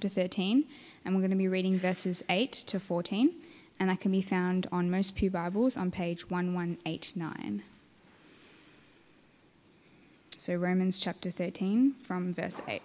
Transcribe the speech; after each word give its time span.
chapter 0.00 0.08
13, 0.22 0.64
and 1.04 1.14
we're 1.14 1.20
going 1.20 1.30
to 1.30 1.36
be 1.36 1.46
reading 1.46 1.76
verses 1.76 2.24
8 2.30 2.52
to 2.52 2.80
14, 2.80 3.34
and 3.78 3.90
that 3.90 4.00
can 4.00 4.10
be 4.10 4.22
found 4.22 4.66
on 4.72 4.90
most 4.90 5.14
Pew 5.14 5.28
Bibles 5.28 5.76
on 5.76 5.90
page 5.90 6.30
1189. 6.30 7.62
So, 10.38 10.54
Romans 10.54 11.00
chapter 11.00 11.30
13 11.30 11.96
from 12.02 12.32
verse 12.32 12.62
8. 12.66 12.80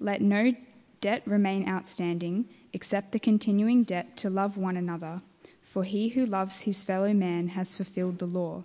Let 0.00 0.20
no 0.20 0.50
debt 1.00 1.22
remain 1.26 1.68
outstanding 1.68 2.46
except 2.72 3.12
the 3.12 3.20
continuing 3.20 3.84
debt 3.84 4.16
to 4.16 4.28
love 4.28 4.56
one 4.56 4.76
another, 4.76 5.22
for 5.62 5.84
he 5.84 6.08
who 6.08 6.26
loves 6.26 6.62
his 6.62 6.82
fellow 6.82 7.12
man 7.12 7.50
has 7.50 7.72
fulfilled 7.72 8.18
the 8.18 8.26
law. 8.26 8.64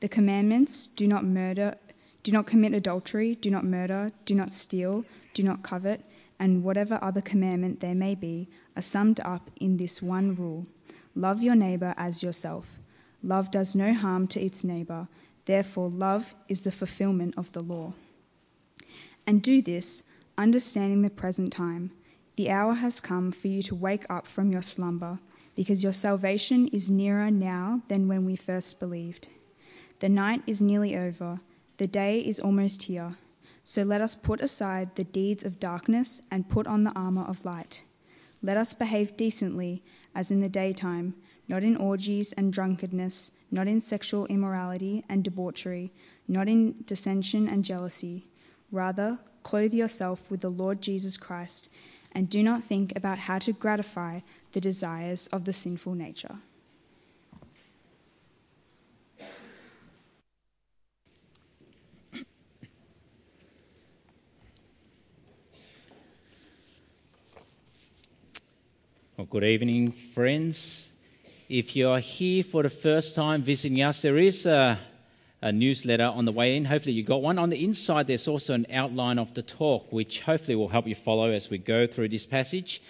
The 0.00 0.08
commandments 0.08 0.88
do 0.88 1.06
not 1.06 1.24
murder, 1.24 1.76
do 2.22 2.32
not 2.32 2.46
commit 2.46 2.74
adultery, 2.74 3.34
do 3.34 3.50
not 3.50 3.64
murder, 3.64 4.12
do 4.24 4.34
not 4.34 4.52
steal, 4.52 5.04
do 5.34 5.42
not 5.42 5.62
covet, 5.62 6.04
and 6.38 6.62
whatever 6.62 6.98
other 7.02 7.20
commandment 7.20 7.80
there 7.80 7.94
may 7.94 8.14
be 8.14 8.48
are 8.76 8.82
summed 8.82 9.20
up 9.24 9.50
in 9.60 9.76
this 9.76 10.02
one 10.02 10.34
rule 10.34 10.66
love 11.14 11.42
your 11.42 11.56
neighbor 11.56 11.94
as 11.96 12.22
yourself. 12.22 12.78
Love 13.24 13.50
does 13.50 13.74
no 13.74 13.92
harm 13.92 14.28
to 14.28 14.40
its 14.40 14.62
neighbor, 14.62 15.08
therefore, 15.46 15.88
love 15.88 16.34
is 16.48 16.62
the 16.62 16.70
fulfillment 16.70 17.34
of 17.36 17.50
the 17.52 17.60
law. 17.60 17.92
And 19.26 19.42
do 19.42 19.60
this, 19.60 20.08
understanding 20.36 21.02
the 21.02 21.10
present 21.10 21.52
time. 21.52 21.90
The 22.36 22.50
hour 22.50 22.74
has 22.74 23.00
come 23.00 23.32
for 23.32 23.48
you 23.48 23.62
to 23.62 23.74
wake 23.74 24.06
up 24.08 24.28
from 24.28 24.52
your 24.52 24.62
slumber, 24.62 25.18
because 25.56 25.82
your 25.82 25.92
salvation 25.92 26.68
is 26.68 26.88
nearer 26.88 27.32
now 27.32 27.82
than 27.88 28.06
when 28.06 28.24
we 28.24 28.36
first 28.36 28.78
believed. 28.78 29.26
The 29.98 30.08
night 30.08 30.42
is 30.46 30.62
nearly 30.62 30.96
over, 30.96 31.40
the 31.78 31.86
day 31.86 32.20
is 32.20 32.38
almost 32.38 32.82
here. 32.84 33.16
So 33.64 33.82
let 33.82 34.00
us 34.00 34.14
put 34.14 34.40
aside 34.40 34.94
the 34.94 35.04
deeds 35.04 35.44
of 35.44 35.60
darkness 35.60 36.22
and 36.30 36.48
put 36.48 36.66
on 36.66 36.82
the 36.82 36.92
armor 36.96 37.24
of 37.24 37.44
light. 37.44 37.82
Let 38.42 38.56
us 38.56 38.74
behave 38.74 39.16
decently, 39.16 39.82
as 40.14 40.30
in 40.30 40.40
the 40.40 40.48
daytime, 40.48 41.14
not 41.48 41.62
in 41.62 41.76
orgies 41.76 42.32
and 42.32 42.52
drunkenness, 42.52 43.38
not 43.50 43.68
in 43.68 43.80
sexual 43.80 44.26
immorality 44.26 45.04
and 45.08 45.24
debauchery, 45.24 45.92
not 46.26 46.48
in 46.48 46.82
dissension 46.84 47.48
and 47.48 47.64
jealousy. 47.64 48.28
Rather, 48.70 49.18
clothe 49.42 49.72
yourself 49.72 50.30
with 50.30 50.40
the 50.40 50.50
Lord 50.50 50.82
Jesus 50.82 51.16
Christ, 51.16 51.70
and 52.12 52.28
do 52.28 52.42
not 52.42 52.62
think 52.62 52.92
about 52.96 53.18
how 53.18 53.38
to 53.38 53.52
gratify 53.52 54.20
the 54.52 54.60
desires 54.60 55.26
of 55.28 55.44
the 55.44 55.52
sinful 55.52 55.94
nature. 55.94 56.36
Well, 69.18 69.26
good 69.28 69.42
evening, 69.42 69.90
friends. 69.90 70.92
If 71.48 71.74
you 71.74 71.88
are 71.88 71.98
here 71.98 72.44
for 72.44 72.62
the 72.62 72.70
first 72.70 73.16
time 73.16 73.42
visiting 73.42 73.82
us, 73.82 74.00
there 74.00 74.16
is 74.16 74.46
a, 74.46 74.78
a, 75.42 75.50
newsletter 75.50 76.04
on 76.04 76.24
the 76.24 76.30
way 76.30 76.56
in. 76.56 76.64
Hopefully, 76.64 76.92
you 76.92 77.02
got 77.02 77.20
one. 77.20 77.36
On 77.36 77.50
the 77.50 77.64
inside, 77.64 78.06
there's 78.06 78.28
also 78.28 78.54
an 78.54 78.66
outline 78.72 79.18
of 79.18 79.34
the 79.34 79.42
talk, 79.42 79.92
which 79.92 80.20
hopefully 80.20 80.54
will 80.54 80.68
help 80.68 80.86
you 80.86 80.94
follow 80.94 81.32
as 81.32 81.50
we 81.50 81.58
go 81.58 81.84
through 81.84 82.10
this 82.10 82.26
passage. 82.26 82.80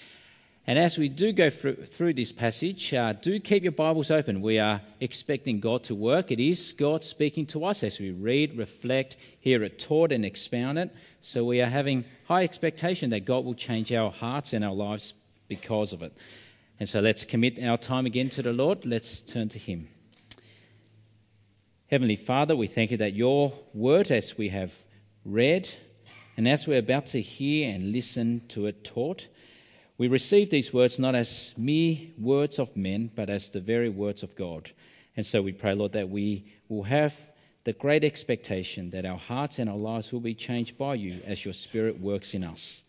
And 0.67 0.79
as 0.79 0.99
we 0.99 1.09
do 1.09 1.33
go 1.33 1.49
through, 1.49 1.77
through 1.87 2.13
this 2.13 2.31
passage, 2.31 2.93
uh, 2.93 3.15
do 3.15 3.41
keep 3.41 3.63
your 3.63 3.73
Bibles 3.73 4.11
open. 4.11 4.43
We 4.43 4.59
are 4.59 4.83
expecting 5.01 5.61
God 5.61 5.83
to 5.85 5.95
work. 5.95 6.31
It 6.31 6.41
is 6.41 6.73
God 6.73 7.03
speaking 7.05 7.47
to 7.47 7.65
us 7.65 7.83
as 7.83 7.99
we 7.99 8.11
read, 8.11 8.59
reflect, 8.59 9.17
hear 9.41 9.63
it 9.63 9.79
taught, 9.79 10.13
and 10.13 10.27
expound 10.27 10.79
it. 10.79 10.95
So 11.23 11.43
we 11.47 11.63
are 11.63 11.71
having 11.71 12.05
high 12.27 12.45
expectation 12.45 13.09
that 13.11 13.25
God 13.25 13.47
will 13.47 13.55
change 13.55 13.95
our 13.95 14.11
hearts 14.11 14.53
and 14.53 14.63
our 14.63 14.75
lives 14.75 15.15
because 15.49 15.93
of 15.93 16.03
it. 16.03 16.17
And 16.79 16.89
so 16.89 17.01
let's 17.01 17.25
commit 17.25 17.63
our 17.63 17.77
time 17.77 18.07
again 18.07 18.29
to 18.31 18.43
the 18.43 18.53
Lord. 18.53 18.87
Let's 18.87 19.21
turn 19.21 19.49
to 19.49 19.59
Him. 19.59 19.89
Heavenly 21.91 22.17
Father, 22.17 22.55
we 22.55 22.67
thank 22.67 22.91
you 22.91 22.99
that 22.99 23.15
your 23.15 23.53
word, 23.73 24.11
as 24.11 24.37
we 24.37 24.51
have 24.51 24.75
read, 25.25 25.69
and 26.37 26.47
as 26.47 26.69
we're 26.69 26.79
about 26.79 27.07
to 27.07 27.21
hear 27.21 27.75
and 27.75 27.93
listen 27.93 28.43
to 28.49 28.67
it 28.67 28.85
taught, 28.85 29.27
we 29.97 30.07
receive 30.07 30.51
these 30.51 30.73
words 30.73 30.99
not 30.99 31.17
as 31.17 31.55
mere 31.57 31.99
words 32.17 32.61
of 32.61 32.77
men, 32.77 33.11
but 33.17 33.29
as 33.29 33.51
the 33.51 33.61
very 33.61 33.89
words 33.89 34.23
of 34.23 34.37
God. 34.37 34.71
And 35.17 35.27
so 35.27 35.43
we 35.43 35.53
pray, 35.53 35.75
Lord, 35.75 35.93
that 35.93 36.09
we 36.09 36.53
will 36.69 36.85
have 36.85 37.19
the 37.65 37.73
great 37.73 38.05
expectation 38.05 38.91
that 38.91 39.05
our 39.05 39.19
hearts 39.19 39.59
and 39.59 39.69
our 39.69 39.77
lives 39.77 40.13
will 40.13 40.21
be 40.21 40.35
changed 40.35 40.79
by 40.79 40.95
you 40.95 41.21
as 41.27 41.45
your 41.45 41.55
Spirit 41.55 42.01
works 42.01 42.35
in 42.35 42.45
us. 42.45 42.85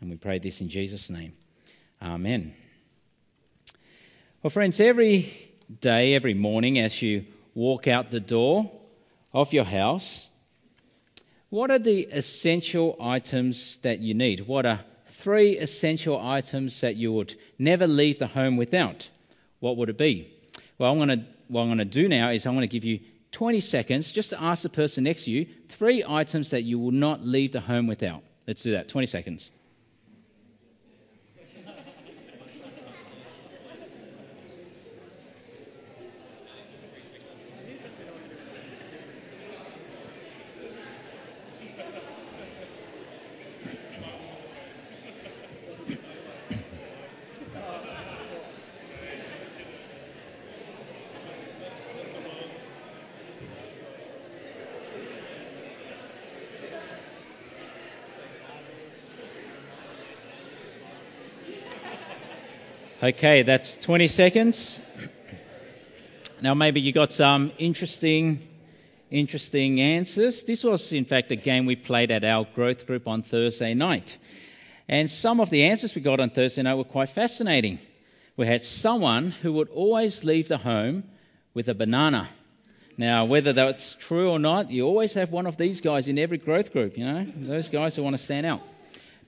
And 0.00 0.08
we 0.08 0.16
pray 0.16 0.38
this 0.38 0.62
in 0.62 0.70
Jesus' 0.70 1.10
name. 1.10 1.34
Amen. 2.02 2.54
Well, 4.42 4.50
friends, 4.50 4.80
every 4.80 5.32
day, 5.80 6.14
every 6.14 6.34
morning, 6.34 6.78
as 6.78 7.00
you 7.00 7.24
walk 7.54 7.88
out 7.88 8.10
the 8.10 8.20
door 8.20 8.70
of 9.32 9.52
your 9.52 9.64
house, 9.64 10.30
what 11.48 11.70
are 11.70 11.78
the 11.78 12.02
essential 12.02 12.96
items 13.00 13.76
that 13.78 14.00
you 14.00 14.12
need? 14.12 14.40
What 14.40 14.66
are 14.66 14.80
three 15.08 15.56
essential 15.56 16.20
items 16.20 16.80
that 16.80 16.96
you 16.96 17.12
would 17.12 17.34
never 17.58 17.86
leave 17.86 18.18
the 18.18 18.26
home 18.26 18.56
without? 18.56 19.08
What 19.60 19.76
would 19.76 19.88
it 19.88 19.96
be? 19.96 20.30
Well, 20.78 20.92
I'm 20.92 20.98
gonna, 20.98 21.24
what 21.48 21.62
I'm 21.62 21.68
going 21.68 21.78
to 21.78 21.84
do 21.84 22.08
now 22.08 22.30
is 22.30 22.44
I'm 22.44 22.54
going 22.54 22.68
to 22.68 22.72
give 22.72 22.84
you 22.84 23.00
20 23.32 23.60
seconds 23.60 24.12
just 24.12 24.30
to 24.30 24.42
ask 24.42 24.62
the 24.62 24.68
person 24.68 25.04
next 25.04 25.24
to 25.24 25.30
you 25.30 25.46
three 25.68 26.04
items 26.06 26.50
that 26.50 26.62
you 26.62 26.78
will 26.78 26.92
not 26.92 27.22
leave 27.22 27.52
the 27.52 27.60
home 27.60 27.86
without. 27.86 28.22
Let's 28.46 28.62
do 28.62 28.72
that. 28.72 28.88
20 28.88 29.06
seconds. 29.06 29.52
Okay, 63.04 63.42
that's 63.42 63.74
20 63.74 64.08
seconds. 64.08 64.80
Now, 66.40 66.54
maybe 66.54 66.80
you 66.80 66.90
got 66.90 67.12
some 67.12 67.52
interesting, 67.58 68.48
interesting 69.10 69.78
answers. 69.78 70.42
This 70.44 70.64
was, 70.64 70.90
in 70.90 71.04
fact, 71.04 71.30
a 71.30 71.36
game 71.36 71.66
we 71.66 71.76
played 71.76 72.10
at 72.10 72.24
our 72.24 72.46
growth 72.54 72.86
group 72.86 73.06
on 73.06 73.22
Thursday 73.22 73.74
night. 73.74 74.16
And 74.88 75.10
some 75.10 75.38
of 75.38 75.50
the 75.50 75.64
answers 75.64 75.94
we 75.94 76.00
got 76.00 76.18
on 76.18 76.30
Thursday 76.30 76.62
night 76.62 76.76
were 76.76 76.84
quite 76.84 77.10
fascinating. 77.10 77.78
We 78.38 78.46
had 78.46 78.64
someone 78.64 79.32
who 79.32 79.52
would 79.52 79.68
always 79.68 80.24
leave 80.24 80.48
the 80.48 80.56
home 80.56 81.04
with 81.52 81.68
a 81.68 81.74
banana. 81.74 82.28
Now, 82.96 83.26
whether 83.26 83.52
that's 83.52 83.96
true 83.96 84.30
or 84.30 84.38
not, 84.38 84.70
you 84.70 84.86
always 84.86 85.12
have 85.12 85.30
one 85.30 85.46
of 85.46 85.58
these 85.58 85.82
guys 85.82 86.08
in 86.08 86.18
every 86.18 86.38
growth 86.38 86.72
group, 86.72 86.96
you 86.96 87.04
know, 87.04 87.26
those 87.36 87.68
guys 87.68 87.96
who 87.96 88.02
want 88.02 88.14
to 88.14 88.22
stand 88.22 88.46
out. 88.46 88.62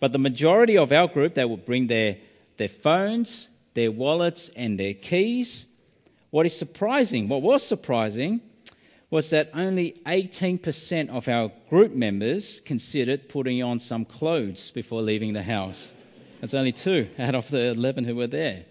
But 0.01 0.13
the 0.13 0.19
majority 0.19 0.79
of 0.79 0.93
our 0.93 1.09
group, 1.09 1.35
they 1.35 1.45
would 1.45 1.67
bring 1.67 1.89
their, 1.89 2.17
their 2.57 2.71
phones, 2.71 3.51
their 3.77 3.93
wallets, 3.93 4.49
and 4.57 4.81
their 4.81 4.95
keys. 4.95 5.69
What 6.31 6.47
is 6.47 6.59
surprising, 6.59 7.29
what 7.29 7.43
was 7.43 7.65
surprising, 7.65 8.41
was 9.11 9.31
that 9.31 9.51
only 9.55 9.93
18% 10.07 11.11
of 11.11 11.29
our 11.29 11.53
group 11.71 11.93
members 11.93 12.61
considered 12.61 13.29
putting 13.29 13.63
on 13.63 13.79
some 13.79 14.05
clothes 14.05 14.73
before 14.73 15.03
leaving 15.03 15.33
the 15.33 15.43
house. 15.43 15.95
That's 16.41 16.55
only 16.55 16.73
two 16.73 17.09
out 17.19 17.35
of 17.35 17.49
the 17.51 17.71
11 17.71 18.05
who 18.05 18.17
were 18.17 18.27
there. 18.27 18.65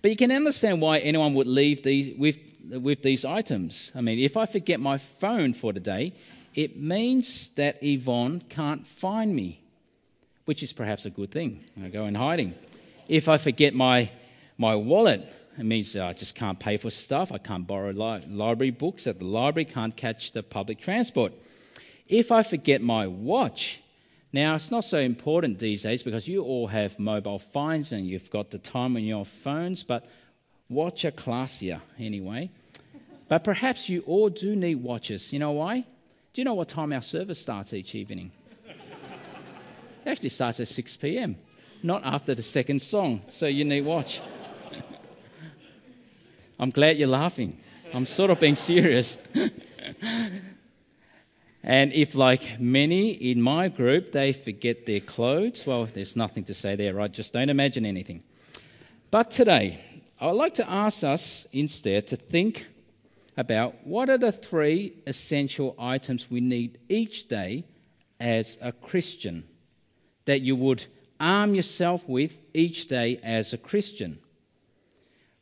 But 0.00 0.10
you 0.10 0.16
can 0.16 0.32
understand 0.32 0.80
why 0.80 0.98
anyone 0.98 1.34
would 1.34 1.46
leave 1.46 1.82
these, 1.82 2.16
with, 2.16 2.38
with 2.70 3.02
these 3.02 3.24
items. 3.24 3.92
I 3.94 4.00
mean, 4.00 4.18
if 4.18 4.36
I 4.36 4.46
forget 4.46 4.80
my 4.80 4.98
phone 4.98 5.52
for 5.52 5.72
today, 5.72 6.14
it 6.54 6.78
means 6.80 7.48
that 7.50 7.78
Yvonne 7.82 8.42
can't 8.48 8.86
find 8.86 9.34
me, 9.34 9.60
which 10.44 10.62
is 10.62 10.72
perhaps 10.72 11.04
a 11.04 11.10
good 11.10 11.30
thing. 11.30 11.64
I 11.82 11.88
go 11.88 12.06
in 12.06 12.14
hiding. 12.14 12.54
If 13.08 13.28
I 13.28 13.38
forget 13.38 13.74
my, 13.74 14.10
my 14.58 14.74
wallet, 14.74 15.26
it 15.58 15.64
means 15.64 15.96
I 15.96 16.12
just 16.12 16.34
can't 16.34 16.58
pay 16.58 16.76
for 16.76 16.90
stuff. 16.90 17.30
I 17.32 17.38
can't 17.38 17.66
borrow 17.66 17.90
li- 17.90 18.24
library 18.28 18.70
books 18.70 19.06
at 19.06 19.18
the 19.18 19.24
library, 19.24 19.64
can't 19.64 19.96
catch 19.96 20.32
the 20.32 20.42
public 20.42 20.80
transport. 20.80 21.32
If 22.08 22.32
I 22.32 22.42
forget 22.42 22.82
my 22.82 23.06
watch, 23.06 23.80
now 24.32 24.54
it's 24.54 24.70
not 24.70 24.84
so 24.84 24.98
important 24.98 25.58
these 25.58 25.82
days 25.84 26.02
because 26.02 26.28
you 26.28 26.42
all 26.42 26.66
have 26.66 26.98
mobile 26.98 27.38
phones 27.38 27.92
and 27.92 28.06
you've 28.06 28.30
got 28.30 28.50
the 28.50 28.58
time 28.58 28.96
on 28.96 29.04
your 29.04 29.24
phones, 29.24 29.82
but 29.82 30.04
watch 30.68 31.04
are 31.04 31.12
classier 31.12 31.80
anyway. 31.98 32.50
but 33.28 33.44
perhaps 33.44 33.88
you 33.88 34.02
all 34.06 34.28
do 34.28 34.54
need 34.56 34.76
watches. 34.76 35.32
You 35.32 35.38
know 35.38 35.52
why? 35.52 35.80
Do 36.32 36.40
you 36.40 36.44
know 36.44 36.54
what 36.54 36.68
time 36.68 36.92
our 36.92 37.02
service 37.02 37.40
starts 37.40 37.72
each 37.72 37.94
evening? 37.94 38.30
It 38.68 40.10
actually 40.10 40.28
starts 40.28 40.60
at 40.60 40.68
6 40.68 40.96
p.m., 40.98 41.36
not 41.82 42.04
after 42.04 42.34
the 42.34 42.42
second 42.42 42.80
song. 42.80 43.22
So 43.28 43.46
you 43.46 43.64
need 43.64 43.82
watch. 43.82 44.20
I'm 46.58 46.70
glad 46.70 46.96
you're 46.96 47.08
laughing. 47.08 47.58
I'm 47.92 48.06
sort 48.06 48.30
of 48.30 48.40
being 48.40 48.56
serious. 48.56 49.18
and 51.62 51.92
if, 51.92 52.14
like 52.14 52.60
many 52.60 53.10
in 53.10 53.40
my 53.40 53.68
group, 53.68 54.12
they 54.12 54.32
forget 54.32 54.86
their 54.86 55.00
clothes, 55.00 55.66
well, 55.66 55.86
there's 55.86 56.16
nothing 56.16 56.44
to 56.44 56.54
say 56.54 56.76
there, 56.76 56.94
right? 56.94 57.12
Just 57.12 57.32
don't 57.32 57.50
imagine 57.50 57.86
anything. 57.86 58.22
But 59.10 59.30
today, 59.30 59.80
I 60.20 60.26
would 60.26 60.36
like 60.36 60.54
to 60.54 60.70
ask 60.70 61.04
us 61.04 61.46
instead 61.52 62.06
to 62.08 62.16
think 62.16 62.66
about 63.36 63.86
what 63.86 64.08
are 64.08 64.18
the 64.18 64.32
three 64.32 64.94
essential 65.06 65.74
items 65.78 66.30
we 66.30 66.40
need 66.40 66.78
each 66.88 67.28
day 67.28 67.64
as 68.18 68.56
a 68.62 68.72
Christian 68.72 69.44
that 70.24 70.40
you 70.40 70.56
would 70.56 70.86
arm 71.20 71.54
yourself 71.54 72.08
with 72.08 72.38
each 72.54 72.86
day 72.86 73.20
as 73.22 73.52
a 73.52 73.58
Christian. 73.58 74.18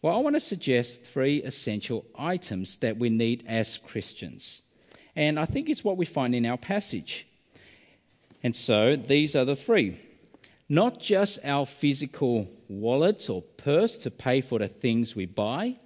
Well, 0.02 0.14
I 0.14 0.20
want 0.20 0.36
to 0.36 0.40
suggest 0.40 1.04
three 1.04 1.42
essential 1.42 2.04
items 2.18 2.76
that 2.78 2.98
we 2.98 3.08
need 3.08 3.44
as 3.46 3.78
Christians. 3.78 4.62
And 5.16 5.38
I 5.38 5.46
think 5.46 5.68
it's 5.68 5.84
what 5.84 5.96
we 5.96 6.04
find 6.04 6.34
in 6.34 6.44
our 6.44 6.58
passage. 6.58 7.26
And 8.42 8.54
so 8.54 8.96
these 8.96 9.34
are 9.34 9.44
the 9.44 9.56
three 9.56 9.98
not 10.68 10.98
just 10.98 11.38
our 11.44 11.66
physical 11.66 12.50
wallet 12.68 13.28
or 13.28 13.42
purse 13.42 13.96
to 13.96 14.10
pay 14.10 14.40
for 14.40 14.58
the 14.58 14.68
things 14.68 15.14
we 15.14 15.26
buy, 15.26 15.76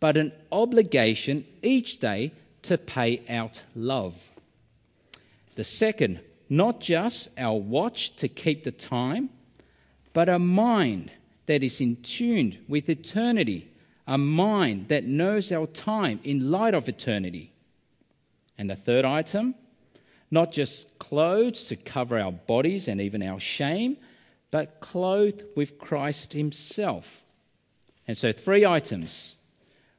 but 0.00 0.16
an 0.16 0.32
obligation 0.52 1.44
each 1.62 1.98
day 1.98 2.32
to 2.62 2.76
pay 2.76 3.22
out 3.28 3.62
love. 3.74 4.30
The 5.54 5.64
second, 5.64 6.20
not 6.50 6.80
just 6.80 7.28
our 7.38 7.56
watch 7.56 8.16
to 8.16 8.28
keep 8.28 8.64
the 8.64 8.72
time, 8.72 9.30
but 10.12 10.28
a 10.28 10.38
mind 10.38 11.12
that 11.46 11.62
is 11.62 11.80
in 11.80 11.96
tune 12.02 12.58
with 12.68 12.88
eternity, 12.88 13.70
a 14.06 14.18
mind 14.18 14.88
that 14.88 15.04
knows 15.04 15.52
our 15.52 15.66
time 15.68 16.18
in 16.24 16.50
light 16.50 16.74
of 16.74 16.88
eternity. 16.88 17.52
And 18.58 18.68
the 18.68 18.74
third 18.74 19.04
item, 19.04 19.54
not 20.30 20.50
just 20.50 20.98
clothes 20.98 21.64
to 21.66 21.76
cover 21.76 22.18
our 22.18 22.32
bodies 22.32 22.88
and 22.88 23.00
even 23.00 23.22
our 23.22 23.40
shame, 23.40 23.96
but 24.50 24.80
clothed 24.80 25.44
with 25.54 25.78
Christ 25.78 26.32
Himself. 26.32 27.24
And 28.08 28.18
so, 28.18 28.32
three 28.32 28.66
items 28.66 29.36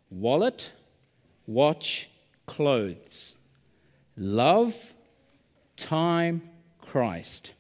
wallet, 0.10 0.74
watch, 1.48 2.10
clothes. 2.46 3.36
Love, 4.18 4.94
time, 5.82 6.50
Christ. 6.80 7.54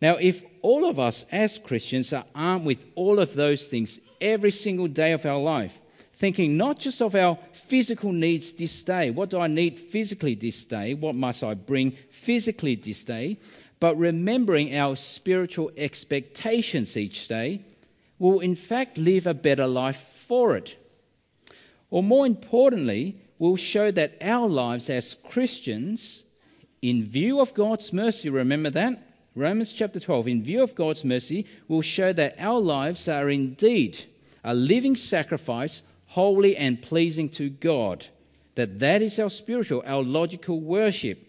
Now, 0.00 0.16
if 0.16 0.44
all 0.60 0.84
of 0.88 0.98
us 0.98 1.24
as 1.30 1.58
Christians 1.58 2.12
are 2.12 2.24
armed 2.34 2.66
with 2.66 2.84
all 2.94 3.20
of 3.20 3.34
those 3.34 3.66
things 3.66 4.00
every 4.20 4.50
single 4.50 4.88
day 4.88 5.12
of 5.12 5.24
our 5.24 5.40
life, 5.40 5.80
thinking 6.12 6.56
not 6.56 6.78
just 6.78 7.00
of 7.00 7.14
our 7.14 7.38
physical 7.52 8.12
needs 8.12 8.52
this 8.52 8.82
day, 8.82 9.10
what 9.10 9.30
do 9.30 9.38
I 9.38 9.46
need 9.46 9.78
physically 9.78 10.34
this 10.34 10.64
day, 10.64 10.94
what 10.94 11.14
must 11.14 11.42
I 11.42 11.54
bring 11.54 11.92
physically 12.10 12.74
this 12.74 13.02
day, 13.02 13.38
but 13.80 13.96
remembering 13.96 14.76
our 14.76 14.96
spiritual 14.96 15.70
expectations 15.76 16.96
each 16.96 17.28
day, 17.28 17.60
will 18.18 18.40
in 18.40 18.56
fact 18.56 18.98
live 18.98 19.26
a 19.26 19.34
better 19.34 19.66
life 19.66 19.98
for 20.26 20.56
it. 20.56 20.76
Or 21.90 22.02
more 22.02 22.26
importantly, 22.26 23.16
will 23.38 23.56
show 23.56 23.90
that 23.90 24.16
our 24.20 24.48
lives 24.48 24.90
as 24.90 25.14
Christians, 25.28 26.23
in 26.84 27.02
view 27.02 27.40
of 27.40 27.54
God's 27.54 27.94
mercy, 27.94 28.28
remember 28.28 28.68
that? 28.68 29.02
Romans 29.34 29.72
chapter 29.72 29.98
12, 29.98 30.28
in 30.28 30.42
view 30.44 30.62
of 30.62 30.74
God's 30.74 31.02
mercy, 31.02 31.46
will 31.66 31.80
show 31.80 32.12
that 32.12 32.36
our 32.38 32.60
lives 32.60 33.08
are 33.08 33.30
indeed 33.30 34.04
a 34.44 34.54
living 34.54 34.94
sacrifice 34.94 35.80
holy 36.08 36.54
and 36.58 36.82
pleasing 36.82 37.30
to 37.30 37.48
God. 37.48 38.06
That 38.56 38.80
that 38.80 39.00
is 39.00 39.18
our 39.18 39.30
spiritual, 39.30 39.82
our 39.86 40.02
logical 40.02 40.60
worship. 40.60 41.26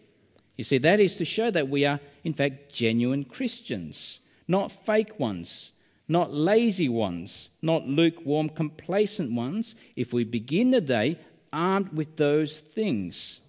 You 0.58 0.66
see, 0.66 0.78
that 0.80 1.00
is 1.00 1.16
to 1.16 1.26
show 1.26 1.50
that 1.52 1.70
we 1.70 1.86
are, 1.86 2.02
in 2.26 2.34
fact, 2.34 2.74
genuine 2.74 3.24
Christians, 3.24 4.20
not 4.50 4.74
fake 4.74 5.18
ones, 5.22 5.72
not 6.10 6.34
lazy 6.34 6.90
ones, 6.90 7.52
not 7.62 7.88
lukewarm, 7.88 8.50
complacent 8.50 9.32
ones, 9.32 9.76
if 9.96 10.12
we 10.12 10.26
begin 10.26 10.72
the 10.72 10.82
day 10.82 11.18
armed 11.54 11.94
with 11.94 12.18
those 12.18 12.60
things. 12.60 13.40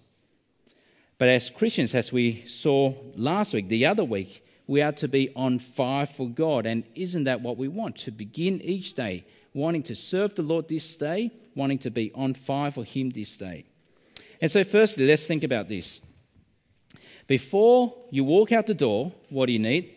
But 1.17 1.29
as 1.29 1.49
Christians, 1.49 1.95
as 1.95 2.11
we 2.11 2.45
saw 2.45 2.93
last 3.15 3.53
week, 3.53 3.69
the 3.69 3.85
other 3.85 4.03
week, 4.03 4.43
we 4.67 4.81
are 4.81 4.91
to 4.93 5.07
be 5.07 5.31
on 5.35 5.59
fire 5.59 6.05
for 6.05 6.29
God. 6.29 6.65
And 6.65 6.83
isn't 6.93 7.23
that 7.23 7.41
what 7.41 7.57
we 7.57 7.67
want? 7.67 7.97
To 7.99 8.11
begin 8.11 8.61
each 8.61 8.93
day 8.93 9.25
wanting 9.57 9.81
to 9.81 9.95
serve 9.95 10.35
the 10.35 10.43
Lord 10.43 10.67
this 10.67 10.95
day, 10.95 11.31
wanting 11.55 11.79
to 11.79 11.89
be 11.89 12.11
on 12.13 12.35
fire 12.35 12.71
for 12.71 12.83
Him 12.83 13.09
this 13.09 13.35
day. 13.37 13.65
And 14.39 14.51
so, 14.51 14.63
firstly, 14.63 15.07
let's 15.07 15.25
think 15.25 15.43
about 15.43 15.67
this. 15.67 15.99
Before 17.25 17.93
you 18.11 18.23
walk 18.23 18.51
out 18.51 18.67
the 18.67 18.75
door, 18.75 19.11
what 19.29 19.47
do 19.47 19.53
you 19.53 19.59
need? 19.59 19.93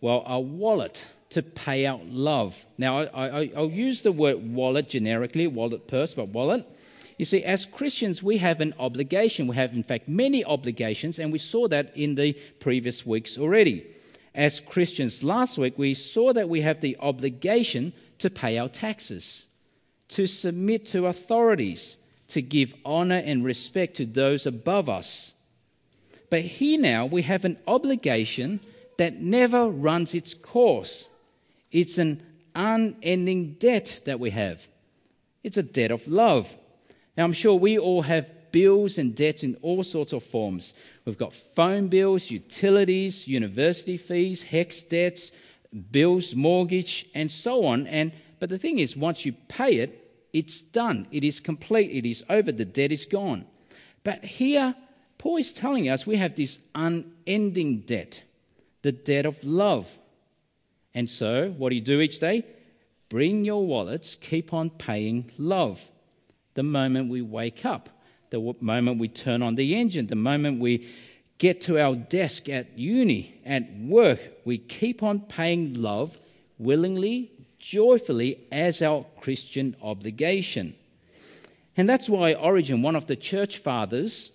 Well, 0.00 0.24
a 0.26 0.40
wallet 0.40 1.08
to 1.30 1.42
pay 1.42 1.84
out 1.84 2.06
love. 2.06 2.64
Now, 2.78 3.00
I, 3.00 3.50
will 3.54 3.70
use 3.70 4.02
the 4.02 4.12
word 4.12 4.54
wallet 4.54 4.88
generically, 4.88 5.46
wallet, 5.46 5.86
purse, 5.86 6.14
but 6.14 6.28
wallet. 6.28 6.66
You 7.24 7.26
see, 7.26 7.44
as 7.44 7.64
Christians, 7.64 8.22
we 8.22 8.36
have 8.36 8.60
an 8.60 8.74
obligation. 8.78 9.46
We 9.46 9.56
have, 9.56 9.72
in 9.72 9.82
fact, 9.82 10.10
many 10.10 10.44
obligations, 10.44 11.18
and 11.18 11.32
we 11.32 11.38
saw 11.38 11.68
that 11.68 11.90
in 11.96 12.16
the 12.16 12.34
previous 12.60 13.06
weeks 13.06 13.38
already. 13.38 13.86
As 14.34 14.60
Christians, 14.60 15.24
last 15.24 15.56
week, 15.56 15.78
we 15.78 15.94
saw 15.94 16.34
that 16.34 16.50
we 16.50 16.60
have 16.60 16.82
the 16.82 16.98
obligation 17.00 17.94
to 18.18 18.28
pay 18.28 18.58
our 18.58 18.68
taxes, 18.68 19.46
to 20.08 20.26
submit 20.26 20.84
to 20.88 21.06
authorities, 21.06 21.96
to 22.28 22.42
give 22.42 22.74
honor 22.84 23.22
and 23.24 23.42
respect 23.42 23.96
to 23.96 24.04
those 24.04 24.46
above 24.46 24.90
us. 24.90 25.32
But 26.28 26.42
here 26.42 26.78
now 26.78 27.06
we 27.06 27.22
have 27.22 27.46
an 27.46 27.56
obligation 27.66 28.60
that 28.98 29.22
never 29.22 29.66
runs 29.66 30.14
its 30.14 30.34
course. 30.34 31.08
It's 31.72 31.96
an 31.96 32.22
unending 32.54 33.54
debt 33.54 34.02
that 34.04 34.20
we 34.20 34.28
have. 34.28 34.68
It's 35.42 35.56
a 35.56 35.62
debt 35.62 35.90
of 35.90 36.06
love. 36.06 36.54
Now, 37.16 37.24
I'm 37.24 37.32
sure 37.32 37.54
we 37.54 37.78
all 37.78 38.02
have 38.02 38.30
bills 38.50 38.98
and 38.98 39.14
debts 39.14 39.42
in 39.42 39.56
all 39.62 39.82
sorts 39.82 40.12
of 40.12 40.22
forms. 40.22 40.74
We've 41.04 41.18
got 41.18 41.34
phone 41.34 41.88
bills, 41.88 42.30
utilities, 42.30 43.26
university 43.28 43.96
fees, 43.96 44.44
HECS 44.44 44.88
debts, 44.88 45.32
bills, 45.90 46.34
mortgage, 46.34 47.06
and 47.14 47.30
so 47.30 47.64
on. 47.64 47.86
And 47.86 48.12
but 48.40 48.48
the 48.50 48.58
thing 48.58 48.78
is, 48.78 48.96
once 48.96 49.24
you 49.24 49.32
pay 49.32 49.76
it, 49.76 50.28
it's 50.32 50.60
done. 50.60 51.06
It 51.10 51.24
is 51.24 51.40
complete. 51.40 51.90
It 51.90 52.08
is 52.08 52.24
over. 52.28 52.52
The 52.52 52.64
debt 52.64 52.92
is 52.92 53.06
gone. 53.06 53.46
But 54.02 54.24
here, 54.24 54.74
Paul 55.18 55.38
is 55.38 55.52
telling 55.52 55.88
us 55.88 56.06
we 56.06 56.16
have 56.16 56.34
this 56.34 56.58
unending 56.74 57.80
debt, 57.80 58.22
the 58.82 58.92
debt 58.92 59.26
of 59.26 59.42
love. 59.44 59.90
And 60.94 61.08
so, 61.08 61.50
what 61.56 61.70
do 61.70 61.76
you 61.76 61.80
do 61.80 62.00
each 62.00 62.20
day? 62.20 62.44
Bring 63.08 63.44
your 63.44 63.64
wallets, 63.64 64.16
keep 64.16 64.52
on 64.52 64.70
paying 64.70 65.30
love. 65.38 65.80
The 66.54 66.62
moment 66.62 67.10
we 67.10 67.22
wake 67.22 67.64
up, 67.64 67.88
the 68.30 68.54
moment 68.60 68.98
we 68.98 69.08
turn 69.08 69.42
on 69.42 69.54
the 69.54 69.74
engine, 69.74 70.06
the 70.06 70.16
moment 70.16 70.60
we 70.60 70.88
get 71.38 71.60
to 71.62 71.78
our 71.78 71.94
desk 71.94 72.48
at 72.48 72.78
uni, 72.78 73.40
at 73.44 73.72
work, 73.78 74.20
we 74.44 74.58
keep 74.58 75.02
on 75.02 75.20
paying 75.20 75.74
love 75.74 76.18
willingly, 76.58 77.30
joyfully 77.58 78.38
as 78.52 78.82
our 78.82 79.04
Christian 79.20 79.76
obligation. 79.82 80.74
And 81.76 81.88
that's 81.88 82.08
why 82.08 82.34
Origen, 82.34 82.82
one 82.82 82.94
of 82.94 83.06
the 83.06 83.16
church 83.16 83.58
fathers, 83.58 84.30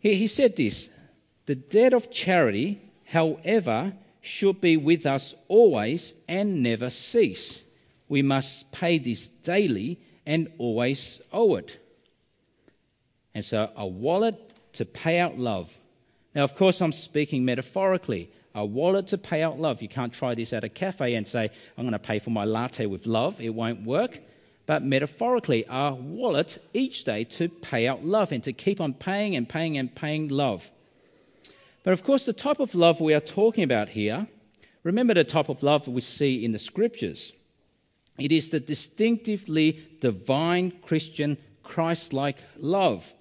he, 0.00 0.14
he 0.14 0.26
said 0.26 0.56
this 0.56 0.90
The 1.46 1.54
debt 1.54 1.94
of 1.94 2.10
charity, 2.10 2.80
however, 3.06 3.94
should 4.20 4.60
be 4.60 4.76
with 4.76 5.06
us 5.06 5.34
always 5.48 6.12
and 6.28 6.62
never 6.62 6.90
cease. 6.90 7.64
We 8.08 8.22
must 8.22 8.70
pay 8.72 8.98
this 8.98 9.28
daily 9.28 10.00
and 10.28 10.46
always 10.58 11.22
owe 11.32 11.56
it. 11.56 11.78
And 13.34 13.42
so, 13.42 13.70
a 13.74 13.86
wallet 13.86 14.36
to 14.74 14.84
pay 14.84 15.18
out 15.18 15.38
love. 15.38 15.76
Now, 16.34 16.44
of 16.44 16.54
course, 16.54 16.82
I'm 16.82 16.92
speaking 16.92 17.46
metaphorically. 17.46 18.30
A 18.54 18.64
wallet 18.64 19.06
to 19.08 19.18
pay 19.18 19.42
out 19.42 19.58
love. 19.58 19.80
You 19.80 19.88
can't 19.88 20.12
try 20.12 20.34
this 20.34 20.52
at 20.52 20.64
a 20.64 20.68
cafe 20.68 21.14
and 21.14 21.26
say, 21.26 21.50
I'm 21.76 21.84
going 21.84 21.92
to 21.92 21.98
pay 21.98 22.18
for 22.18 22.30
my 22.30 22.44
latte 22.44 22.84
with 22.84 23.06
love. 23.06 23.40
It 23.40 23.54
won't 23.54 23.84
work. 23.84 24.20
But 24.66 24.84
metaphorically, 24.84 25.64
a 25.66 25.94
wallet 25.94 26.58
each 26.74 27.04
day 27.04 27.24
to 27.24 27.48
pay 27.48 27.88
out 27.88 28.04
love 28.04 28.30
and 28.30 28.44
to 28.44 28.52
keep 28.52 28.82
on 28.82 28.92
paying 28.92 29.34
and 29.34 29.48
paying 29.48 29.78
and 29.78 29.94
paying 29.94 30.28
love. 30.28 30.70
But 31.84 31.94
of 31.94 32.04
course, 32.04 32.26
the 32.26 32.34
type 32.34 32.60
of 32.60 32.74
love 32.74 33.00
we 33.00 33.14
are 33.14 33.20
talking 33.20 33.64
about 33.64 33.88
here, 33.90 34.26
remember 34.82 35.14
the 35.14 35.24
type 35.24 35.48
of 35.48 35.62
love 35.62 35.88
we 35.88 36.02
see 36.02 36.44
in 36.44 36.52
the 36.52 36.58
scriptures. 36.58 37.32
It 38.18 38.32
is 38.32 38.50
the 38.50 38.60
distinctively 38.60 39.80
divine 40.00 40.72
Christian 40.82 41.38
Christ 41.62 42.12
like 42.12 42.42
love 42.56 43.14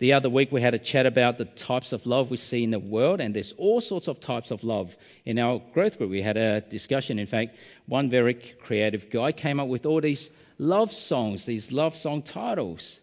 The 0.00 0.14
other 0.14 0.30
week 0.30 0.50
we 0.50 0.62
had 0.62 0.72
a 0.72 0.78
chat 0.78 1.04
about 1.04 1.36
the 1.36 1.44
types 1.44 1.92
of 1.92 2.06
love 2.06 2.30
we 2.30 2.38
see 2.38 2.64
in 2.64 2.70
the 2.70 2.78
world, 2.78 3.20
and 3.20 3.36
there's 3.36 3.52
all 3.58 3.82
sorts 3.82 4.08
of 4.08 4.18
types 4.18 4.50
of 4.50 4.64
love. 4.64 4.96
In 5.26 5.38
our 5.38 5.60
growth 5.74 5.98
group, 5.98 6.08
we 6.08 6.22
had 6.22 6.38
a 6.38 6.62
discussion. 6.62 7.18
In 7.18 7.26
fact, 7.26 7.54
one 7.84 8.08
very 8.08 8.32
creative 8.32 9.10
guy 9.10 9.30
came 9.32 9.60
up 9.60 9.68
with 9.68 9.84
all 9.84 10.00
these 10.00 10.30
love 10.56 10.90
songs, 10.90 11.44
these 11.44 11.70
love 11.70 11.94
song 11.94 12.22
titles. 12.22 13.02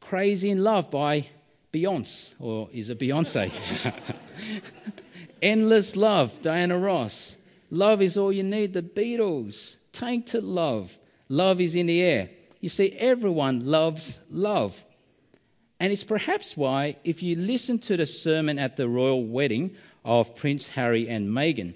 Crazy 0.00 0.48
in 0.50 0.64
Love 0.64 0.90
by 0.90 1.26
Beyonce, 1.70 2.30
or 2.40 2.70
is 2.72 2.88
it 2.88 2.98
Beyonce? 2.98 3.52
Endless 5.42 5.96
Love, 5.96 6.40
Diana 6.40 6.78
Ross. 6.78 7.36
Love 7.70 8.00
is 8.00 8.16
all 8.16 8.32
you 8.32 8.42
need, 8.42 8.72
the 8.72 8.82
Beatles. 8.82 9.76
Tainted 9.92 10.44
Love. 10.44 10.98
Love 11.28 11.60
is 11.60 11.74
in 11.74 11.86
the 11.86 12.00
air. 12.00 12.30
You 12.60 12.68
see, 12.68 12.92
everyone 12.92 13.66
loves 13.66 14.20
love. 14.30 14.84
And 15.80 15.92
it's 15.92 16.04
perhaps 16.04 16.56
why, 16.56 16.96
if 17.02 17.22
you 17.22 17.34
listen 17.34 17.78
to 17.80 17.96
the 17.96 18.06
sermon 18.06 18.58
at 18.58 18.76
the 18.76 18.88
royal 18.88 19.24
wedding 19.24 19.74
of 20.04 20.36
Prince 20.36 20.68
Harry 20.70 21.08
and 21.08 21.28
Meghan, 21.28 21.74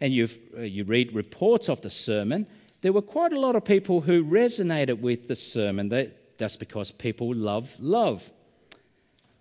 and 0.00 0.12
you 0.12 0.28
uh, 0.56 0.62
you 0.62 0.84
read 0.84 1.14
reports 1.14 1.68
of 1.68 1.80
the 1.82 1.90
sermon, 1.90 2.46
there 2.80 2.92
were 2.92 3.02
quite 3.02 3.32
a 3.32 3.38
lot 3.38 3.54
of 3.54 3.64
people 3.64 4.00
who 4.00 4.24
resonated 4.24 5.00
with 5.00 5.28
the 5.28 5.36
sermon. 5.36 5.90
That, 5.90 6.38
that's 6.38 6.56
because 6.56 6.90
people 6.90 7.34
love 7.34 7.76
love. 7.78 8.32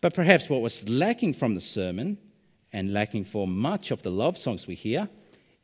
But 0.02 0.14
perhaps 0.14 0.50
what 0.50 0.62
was 0.62 0.90
lacking 0.90 1.34
from 1.34 1.56
the 1.56 1.62
sermon, 1.62 2.18
and 2.74 2.94
lacking 2.94 3.26
for 3.26 3.48
much 3.48 3.92
of 3.92 4.02
the 4.02 4.12
love 4.12 4.38
songs 4.38 4.68
we 4.68 4.76
hear, 4.76 5.08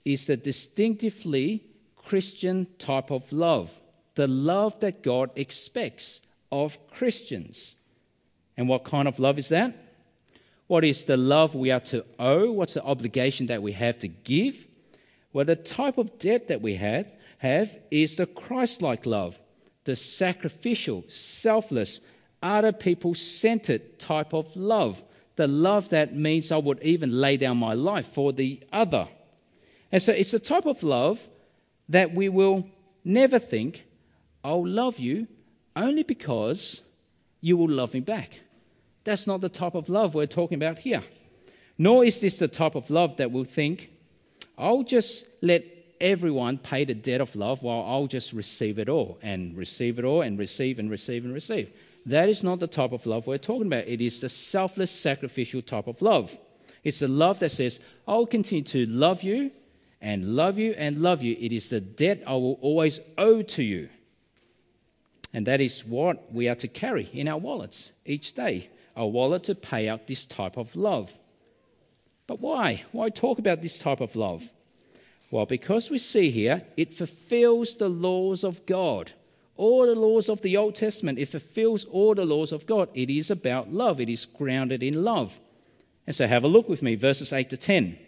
is 0.05 0.25
the 0.25 0.37
distinctively 0.37 1.63
Christian 2.07 2.67
type 2.79 3.11
of 3.11 3.33
love, 3.33 3.77
the 4.15 4.27
love 4.27 4.79
that 4.79 5.03
God 5.03 5.29
expects 5.35 6.21
of 6.53 6.79
Christians. 6.87 7.75
And 8.55 8.69
what 8.69 8.85
kind 8.85 9.09
of 9.09 9.19
love 9.19 9.37
is 9.37 9.49
that? 9.49 9.75
What 10.67 10.85
is 10.85 11.03
the 11.03 11.17
love 11.17 11.53
we 11.53 11.69
are 11.69 11.81
to 11.91 12.05
owe? 12.17 12.49
What's 12.53 12.75
the 12.75 12.83
obligation 12.83 13.47
that 13.47 13.61
we 13.61 13.73
have 13.73 13.99
to 13.99 14.07
give? 14.07 14.69
Well, 15.33 15.43
the 15.43 15.57
type 15.57 15.97
of 15.97 16.17
debt 16.17 16.47
that 16.47 16.61
we 16.61 16.75
have, 16.75 17.11
have 17.39 17.77
is 17.91 18.15
the 18.15 18.25
Christ 18.25 18.81
like 18.81 19.05
love, 19.05 19.37
the 19.83 19.97
sacrificial, 19.97 21.03
selfless, 21.09 21.99
other 22.41 22.71
people 22.71 23.15
centered 23.15 23.99
type 23.99 24.33
of 24.33 24.55
love, 24.55 25.03
the 25.35 25.47
love 25.49 25.89
that 25.89 26.15
means 26.15 26.53
I 26.53 26.57
would 26.57 26.81
even 26.83 27.11
lay 27.11 27.35
down 27.35 27.57
my 27.57 27.73
life 27.73 28.07
for 28.07 28.31
the 28.31 28.61
other. 28.71 29.09
And 29.91 30.01
so 30.01 30.13
it's 30.13 30.33
a 30.33 30.39
type 30.39 30.65
of 30.65 30.83
love 30.83 31.29
that 31.89 32.13
we 32.13 32.29
will 32.29 32.67
never 33.03 33.39
think, 33.39 33.85
I'll 34.43 34.67
love 34.67 34.99
you 34.99 35.27
only 35.75 36.03
because 36.03 36.81
you 37.41 37.57
will 37.57 37.69
love 37.69 37.93
me 37.93 37.99
back. 37.99 38.39
That's 39.03 39.27
not 39.27 39.41
the 39.41 39.49
type 39.49 39.75
of 39.75 39.89
love 39.89 40.15
we're 40.15 40.25
talking 40.25 40.55
about 40.55 40.79
here. 40.79 41.01
Nor 41.77 42.03
is 42.03 42.19
this 42.19 42.37
the 42.37 42.47
type 42.47 42.75
of 42.75 42.89
love 42.89 43.17
that 43.17 43.31
we'll 43.31 43.43
think, 43.43 43.89
I'll 44.57 44.83
just 44.83 45.27
let 45.41 45.63
everyone 46.01 46.57
pay 46.57 46.85
the 46.85 46.93
debt 46.93 47.21
of 47.21 47.35
love 47.35 47.63
while 47.63 47.83
I'll 47.87 48.07
just 48.07 48.33
receive 48.33 48.79
it 48.79 48.89
all 48.89 49.17
and 49.21 49.55
receive 49.55 49.99
it 49.99 50.05
all 50.05 50.21
and 50.21 50.37
receive 50.37 50.79
and 50.79 50.89
receive 50.89 51.25
and 51.25 51.33
receive. 51.33 51.71
That 52.05 52.29
is 52.29 52.43
not 52.43 52.59
the 52.59 52.67
type 52.67 52.91
of 52.91 53.05
love 53.05 53.27
we're 53.27 53.37
talking 53.37 53.67
about. 53.67 53.87
It 53.87 54.01
is 54.01 54.21
the 54.21 54.29
selfless, 54.29 54.91
sacrificial 54.91 55.61
type 55.61 55.87
of 55.87 56.01
love. 56.01 56.37
It's 56.83 56.99
the 56.99 57.07
love 57.07 57.39
that 57.39 57.51
says, 57.51 57.79
I'll 58.07 58.25
continue 58.25 58.63
to 58.65 58.85
love 58.85 59.23
you 59.23 59.51
and 60.01 60.35
love 60.35 60.57
you 60.57 60.73
and 60.77 61.01
love 61.01 61.21
you. 61.21 61.35
It 61.39 61.51
is 61.51 61.69
the 61.69 61.81
debt 61.81 62.23
I 62.27 62.33
will 62.33 62.59
always 62.61 62.99
owe 63.17 63.41
to 63.41 63.63
you. 63.63 63.89
And 65.33 65.45
that 65.47 65.61
is 65.61 65.85
what 65.85 66.31
we 66.33 66.47
are 66.47 66.55
to 66.55 66.67
carry 66.67 67.09
in 67.13 67.27
our 67.27 67.37
wallets 67.37 67.91
each 68.05 68.33
day 68.33 68.69
a 68.95 69.05
wallet 69.05 69.43
to 69.43 69.53
pay 69.53 69.87
out 69.87 70.07
this 70.07 70.25
type 70.25 70.57
of 70.57 70.75
love. 70.75 71.15
But 72.25 72.41
why? 72.41 72.83
Why 72.91 73.09
talk 73.09 73.37
about 73.37 73.61
this 73.61 73.77
type 73.77 74.01
of 74.01 74.15
love? 74.15 74.51
Well, 75.29 75.45
because 75.45 75.91
we 75.91 75.99
see 75.99 76.31
here 76.31 76.63
it 76.75 76.93
fulfills 76.93 77.75
the 77.75 77.89
laws 77.89 78.43
of 78.43 78.65
God. 78.65 79.11
All 79.55 79.85
the 79.85 79.95
laws 79.95 80.29
of 80.29 80.41
the 80.41 80.57
Old 80.57 80.75
Testament, 80.75 81.19
it 81.19 81.27
fulfills 81.27 81.85
all 81.85 82.15
the 82.15 82.25
laws 82.25 82.51
of 82.51 82.65
God. 82.65 82.89
It 82.93 83.09
is 83.09 83.29
about 83.29 83.71
love, 83.71 84.01
it 84.01 84.09
is 84.09 84.25
grounded 84.25 84.81
in 84.81 85.03
love. 85.03 85.39
And 86.05 86.15
so 86.15 86.25
have 86.25 86.43
a 86.43 86.47
look 86.47 86.67
with 86.67 86.81
me, 86.81 86.95
verses 86.95 87.33
8 87.33 87.49
to 87.49 87.57
10. 87.57 87.99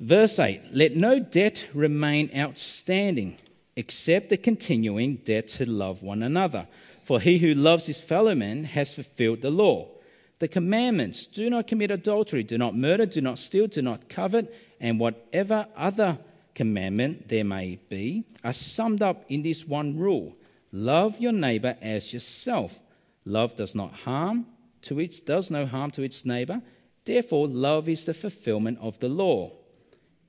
Verse 0.00 0.38
8 0.38 0.62
Let 0.72 0.96
no 0.96 1.20
debt 1.20 1.68
remain 1.74 2.30
outstanding 2.34 3.36
except 3.76 4.30
the 4.30 4.36
continuing 4.36 5.16
debt 5.16 5.48
to 5.48 5.68
love 5.70 6.02
one 6.02 6.22
another. 6.22 6.66
For 7.04 7.20
he 7.20 7.38
who 7.38 7.54
loves 7.54 7.86
his 7.86 8.00
fellow 8.00 8.34
man 8.34 8.64
has 8.64 8.94
fulfilled 8.94 9.42
the 9.42 9.50
law. 9.50 9.88
The 10.38 10.48
commandments 10.48 11.26
do 11.26 11.50
not 11.50 11.66
commit 11.66 11.90
adultery, 11.90 12.42
do 12.42 12.56
not 12.56 12.74
murder, 12.74 13.04
do 13.04 13.20
not 13.20 13.38
steal, 13.38 13.66
do 13.66 13.82
not 13.82 14.08
covet, 14.08 14.54
and 14.80 14.98
whatever 14.98 15.66
other 15.76 16.18
commandment 16.54 17.28
there 17.28 17.44
may 17.44 17.78
be 17.88 18.24
are 18.42 18.52
summed 18.52 19.02
up 19.02 19.24
in 19.28 19.42
this 19.42 19.66
one 19.66 19.98
rule 19.98 20.34
love 20.72 21.18
your 21.20 21.32
neighbor 21.32 21.76
as 21.82 22.12
yourself. 22.12 22.78
Love 23.24 23.54
does 23.56 23.74
not 23.74 23.92
harm 23.92 24.46
to 24.82 24.98
its 24.98 25.20
does 25.20 25.50
no 25.50 25.66
harm 25.66 25.90
to 25.90 26.02
its 26.02 26.24
neighbor. 26.24 26.62
Therefore, 27.04 27.48
love 27.48 27.88
is 27.88 28.06
the 28.06 28.14
fulfillment 28.14 28.78
of 28.80 28.98
the 29.00 29.08
law. 29.08 29.52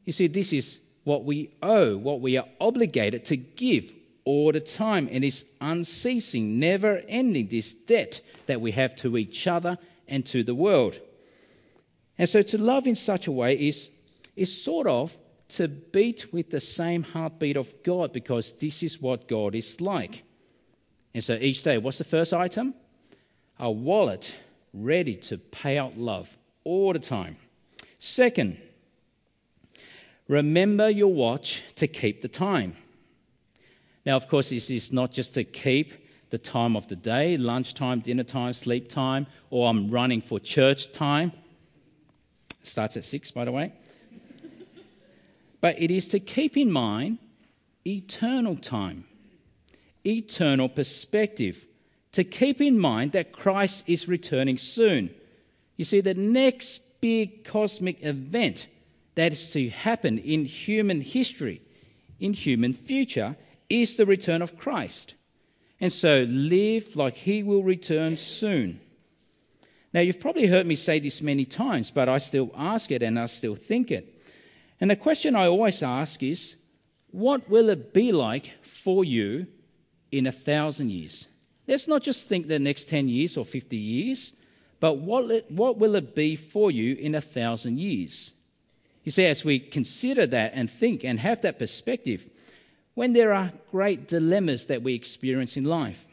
You 0.05 0.13
see, 0.13 0.27
this 0.27 0.53
is 0.53 0.79
what 1.03 1.25
we 1.25 1.51
owe, 1.61 1.97
what 1.97 2.21
we 2.21 2.37
are 2.37 2.47
obligated 2.59 3.25
to 3.25 3.37
give 3.37 3.93
all 4.23 4.51
the 4.51 4.59
time 4.59 5.09
and 5.11 5.23
is 5.23 5.45
unceasing, 5.59 6.59
never 6.59 7.01
ending, 7.07 7.47
this 7.47 7.73
debt 7.73 8.21
that 8.45 8.61
we 8.61 8.71
have 8.71 8.95
to 8.97 9.17
each 9.17 9.47
other 9.47 9.77
and 10.07 10.25
to 10.27 10.43
the 10.43 10.55
world. 10.55 10.99
And 12.17 12.29
so 12.29 12.41
to 12.41 12.57
love 12.57 12.87
in 12.87 12.95
such 12.95 13.27
a 13.27 13.31
way 13.31 13.55
is, 13.55 13.89
is 14.35 14.63
sort 14.63 14.87
of 14.87 15.17
to 15.49 15.67
beat 15.67 16.31
with 16.31 16.49
the 16.49 16.59
same 16.59 17.03
heartbeat 17.03 17.57
of 17.57 17.73
God 17.83 18.13
because 18.13 18.53
this 18.53 18.83
is 18.83 19.01
what 19.01 19.27
God 19.27 19.55
is 19.55 19.81
like. 19.81 20.23
And 21.13 21.23
so 21.23 21.33
each 21.33 21.63
day, 21.63 21.77
what's 21.77 21.97
the 21.97 22.03
first 22.03 22.33
item? 22.33 22.73
A 23.59 23.69
wallet 23.69 24.33
ready 24.73 25.15
to 25.15 25.37
pay 25.37 25.77
out 25.77 25.97
love 25.97 26.37
all 26.63 26.93
the 26.93 26.99
time. 26.99 27.37
Second, 27.99 28.57
remember 30.27 30.89
your 30.89 31.13
watch 31.13 31.63
to 31.75 31.87
keep 31.87 32.21
the 32.21 32.27
time. 32.27 32.75
Now, 34.05 34.15
of 34.15 34.27
course, 34.27 34.49
this 34.49 34.69
is 34.69 34.91
not 34.91 35.11
just 35.11 35.33
to 35.35 35.43
keep 35.43 35.93
the 36.31 36.37
time 36.37 36.75
of 36.75 36.87
the 36.87 36.95
day, 36.95 37.37
lunchtime, 37.37 37.99
dinner 37.99 38.23
time, 38.23 38.53
sleep 38.53 38.89
time, 38.89 39.27
or 39.49 39.69
I'm 39.69 39.91
running 39.91 40.21
for 40.21 40.39
church 40.39 40.91
time. 40.91 41.33
It 42.59 42.67
starts 42.67 42.97
at 42.97 43.03
six, 43.03 43.31
by 43.31 43.45
the 43.45 43.51
way. 43.51 43.73
but 45.61 45.79
it 45.79 45.91
is 45.91 46.07
to 46.09 46.19
keep 46.19 46.57
in 46.57 46.71
mind 46.71 47.19
eternal 47.85 48.55
time, 48.55 49.05
eternal 50.05 50.69
perspective, 50.69 51.65
to 52.13 52.23
keep 52.23 52.61
in 52.61 52.79
mind 52.79 53.11
that 53.11 53.33
Christ 53.33 53.83
is 53.87 54.07
returning 54.07 54.57
soon. 54.57 55.13
You 55.77 55.85
see, 55.85 56.01
the 56.01 56.13
next 56.13 56.81
big 57.01 57.43
cosmic 57.43 58.03
event 58.03 58.67
that 59.15 59.33
is 59.33 59.51
to 59.51 59.69
happen 59.69 60.17
in 60.17 60.45
human 60.45 61.01
history, 61.01 61.61
in 62.19 62.33
human 62.33 62.73
future, 62.73 63.35
is 63.69 63.95
the 63.95 64.05
return 64.05 64.41
of 64.41 64.57
Christ. 64.57 65.15
And 65.79 65.91
so 65.91 66.25
live 66.29 66.95
like 66.95 67.17
he 67.17 67.43
will 67.43 67.63
return 67.63 68.17
soon. 68.17 68.79
Now, 69.93 69.99
you've 69.99 70.19
probably 70.19 70.47
heard 70.47 70.65
me 70.65 70.75
say 70.75 70.99
this 70.99 71.21
many 71.21 71.43
times, 71.43 71.91
but 71.91 72.07
I 72.07 72.19
still 72.19 72.51
ask 72.55 72.91
it 72.91 73.03
and 73.03 73.19
I 73.19 73.25
still 73.25 73.55
think 73.55 73.91
it. 73.91 74.21
And 74.79 74.89
the 74.89 74.95
question 74.95 75.35
I 75.35 75.47
always 75.47 75.83
ask 75.83 76.23
is 76.23 76.55
what 77.11 77.49
will 77.49 77.69
it 77.69 77.93
be 77.93 78.11
like 78.11 78.53
for 78.61 79.03
you 79.03 79.47
in 80.11 80.27
a 80.27 80.31
thousand 80.31 80.91
years? 80.91 81.27
Let's 81.67 81.87
not 81.87 82.03
just 82.03 82.27
think 82.27 82.47
the 82.47 82.59
next 82.59 82.87
10 82.89 83.09
years 83.09 83.37
or 83.37 83.45
50 83.45 83.75
years, 83.75 84.33
but 84.79 84.97
what, 84.97 85.51
what 85.51 85.77
will 85.77 85.95
it 85.95 86.15
be 86.15 86.35
for 86.35 86.71
you 86.71 86.95
in 86.95 87.15
a 87.15 87.21
thousand 87.21 87.79
years? 87.79 88.33
You 89.03 89.11
see, 89.11 89.25
as 89.25 89.43
we 89.43 89.59
consider 89.59 90.27
that 90.27 90.51
and 90.53 90.69
think 90.69 91.03
and 91.03 91.19
have 91.19 91.41
that 91.41 91.59
perspective, 91.59 92.29
when 92.93 93.13
there 93.13 93.33
are 93.33 93.51
great 93.71 94.07
dilemmas 94.07 94.65
that 94.67 94.83
we 94.83 94.93
experience 94.93 95.57
in 95.57 95.65
life, 95.65 96.07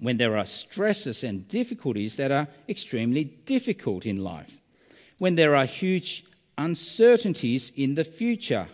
when 0.00 0.16
there 0.16 0.36
are 0.36 0.46
stresses 0.46 1.24
and 1.24 1.48
difficulties 1.48 2.16
that 2.16 2.30
are 2.30 2.48
extremely 2.68 3.24
difficult 3.24 4.06
in 4.06 4.22
life, 4.22 4.58
when 5.18 5.34
there 5.34 5.56
are 5.56 5.64
huge 5.64 6.24
uncertainties 6.56 7.72
in 7.76 7.94
the 7.94 8.04
future, 8.04 8.68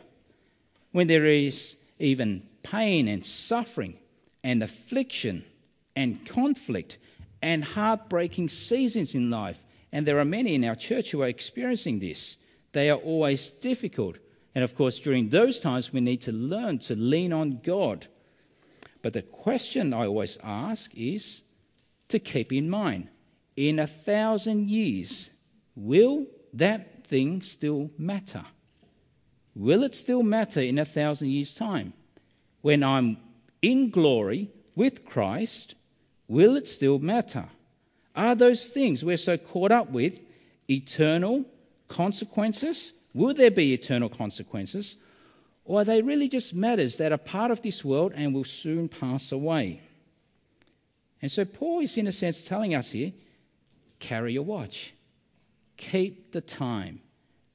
when 0.93 1.07
there 1.07 1.27
is 1.27 1.77
even 1.99 2.43
pain 2.63 3.09
and 3.09 3.25
suffering 3.25 3.97
and 4.43 4.63
affliction 4.63 5.45
and 5.95 6.27
conflict 6.27 6.99
and 7.41 7.65
heartbreaking 7.65 8.49
seasons 8.49 9.15
in 9.15 9.31
life, 9.31 9.63
and 9.93 10.07
there 10.07 10.19
are 10.19 10.25
many 10.25 10.55
in 10.55 10.65
our 10.65 10.75
church 10.75 11.11
who 11.11 11.23
are 11.23 11.29
experiencing 11.29 11.99
this, 12.01 12.39
they 12.75 12.91
are 12.91 12.99
always 12.99 13.51
difficult. 13.51 14.19
And 14.55 14.63
of 14.63 14.77
course, 14.77 15.01
during 15.01 15.31
those 15.31 15.59
times, 15.59 15.93
we 15.93 16.01
need 16.01 16.21
to 16.23 16.33
learn 16.33 16.79
to 16.81 16.95
lean 16.95 17.33
on 17.33 17.61
God. 17.63 18.07
But 19.01 19.15
the 19.15 19.23
question 19.23 19.95
I 19.95 20.07
always 20.07 20.39
ask 20.43 20.95
is 20.95 21.43
to 22.09 22.19
keep 22.19 22.53
in 22.53 22.69
mind. 22.69 23.09
In 23.57 23.79
a 23.79 23.87
thousand 23.87 24.69
years, 24.69 25.31
will 25.75 26.27
that 26.53 27.07
thing 27.07 27.43
still 27.43 27.91
matter? 27.97 28.45
Will 29.55 29.85
it 29.85 29.95
still 29.95 30.23
matter 30.23 30.61
in 30.61 30.79
a 30.79 30.85
thousand 30.85 31.31
years' 31.31 31.55
time? 31.55 31.93
When 32.61 32.83
I'm 32.83 33.19
in 33.63 33.91
glory 33.91 34.51
with 34.75 35.05
Christ, 35.05 35.75
will 36.27 36.57
it 36.57 36.67
still 36.67 36.99
matter? 36.99 37.47
Are 38.17 38.35
those 38.35 38.69
things 38.69 39.05
we're 39.05 39.17
so 39.17 39.37
caught 39.37 39.71
up 39.71 39.91
with 39.91 40.21
eternal 40.69 41.45
consequences? 41.95 42.93
Will 43.15 43.33
there 43.33 43.51
be 43.51 43.73
eternal 43.73 44.09
consequences? 44.09 44.97
Or 45.65 45.81
are 45.81 45.85
they 45.85 46.03
really 46.03 46.29
just 46.29 46.55
matters 46.55 46.97
that 46.97 47.13
are 47.13 47.19
part 47.19 47.51
of 47.51 47.63
this 47.63 47.85
world 47.85 48.13
and 48.15 48.35
will 48.35 48.45
soon 48.45 48.89
pass 48.89 49.33
away? 49.33 49.81
And 51.23 51.31
so 51.31 51.45
Paul 51.45 51.81
is, 51.81 51.97
in 51.97 52.07
a 52.07 52.13
sense, 52.13 52.43
telling 52.43 52.75
us 52.75 52.91
here 52.91 53.13
carry 54.01 54.35
your 54.35 54.43
watch, 54.43 54.93
keep 55.79 56.33
the 56.33 56.41
time, 56.43 57.01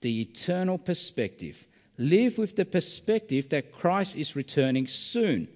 the 0.02 0.22
eternal 0.22 0.80
perspective. 0.80 1.68
Live 1.98 2.38
with 2.38 2.56
the 2.56 2.66
perspective 2.66 3.50
that 3.50 3.74
Christ 3.74 4.16
is 4.16 4.36
returning 4.36 4.88
soon, 4.88 5.50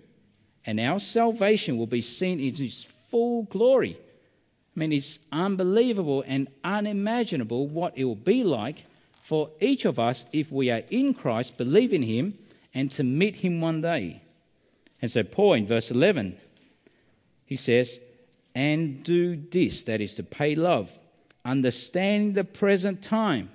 and 0.65 0.79
our 0.79 0.99
salvation 0.99 1.77
will 1.77 1.87
be 1.87 2.01
seen 2.01 2.39
in 2.39 2.53
his 2.53 2.83
full 2.83 3.43
glory. 3.43 3.97
I 4.75 4.79
mean, 4.79 4.91
it's 4.91 5.19
unbelievable 5.31 6.23
and 6.25 6.47
unimaginable 6.63 7.67
what 7.67 7.97
it 7.97 8.05
will 8.05 8.15
be 8.15 8.43
like 8.43 8.85
for 9.21 9.51
each 9.61 9.85
of 9.85 9.99
us 9.99 10.25
if 10.33 10.51
we 10.51 10.71
are 10.71 10.81
in 10.89 11.13
Christ, 11.13 11.57
believe 11.57 11.93
in 11.93 12.01
him, 12.01 12.37
and 12.73 12.91
to 12.91 13.03
meet 13.03 13.35
him 13.35 13.61
one 13.61 13.81
day. 13.81 14.21
And 15.01 15.11
so, 15.11 15.23
Paul 15.23 15.53
in 15.53 15.67
verse 15.67 15.91
11, 15.91 16.37
he 17.45 17.55
says, 17.55 17.99
And 18.55 19.03
do 19.03 19.35
this, 19.35 19.83
that 19.83 20.01
is 20.01 20.15
to 20.15 20.23
pay 20.23 20.55
love, 20.55 20.91
understanding 21.45 22.33
the 22.33 22.43
present 22.43 23.03
time. 23.03 23.49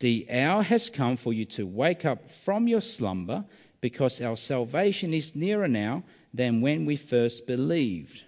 The 0.00 0.26
hour 0.30 0.62
has 0.62 0.90
come 0.90 1.16
for 1.16 1.32
you 1.32 1.44
to 1.46 1.66
wake 1.66 2.04
up 2.04 2.30
from 2.30 2.66
your 2.66 2.80
slumber, 2.80 3.44
because 3.80 4.20
our 4.20 4.36
salvation 4.36 5.14
is 5.14 5.36
nearer 5.36 5.68
now 5.68 6.02
than 6.34 6.60
when 6.60 6.84
we 6.84 6.96
first 6.96 7.46
believed. 7.46 8.24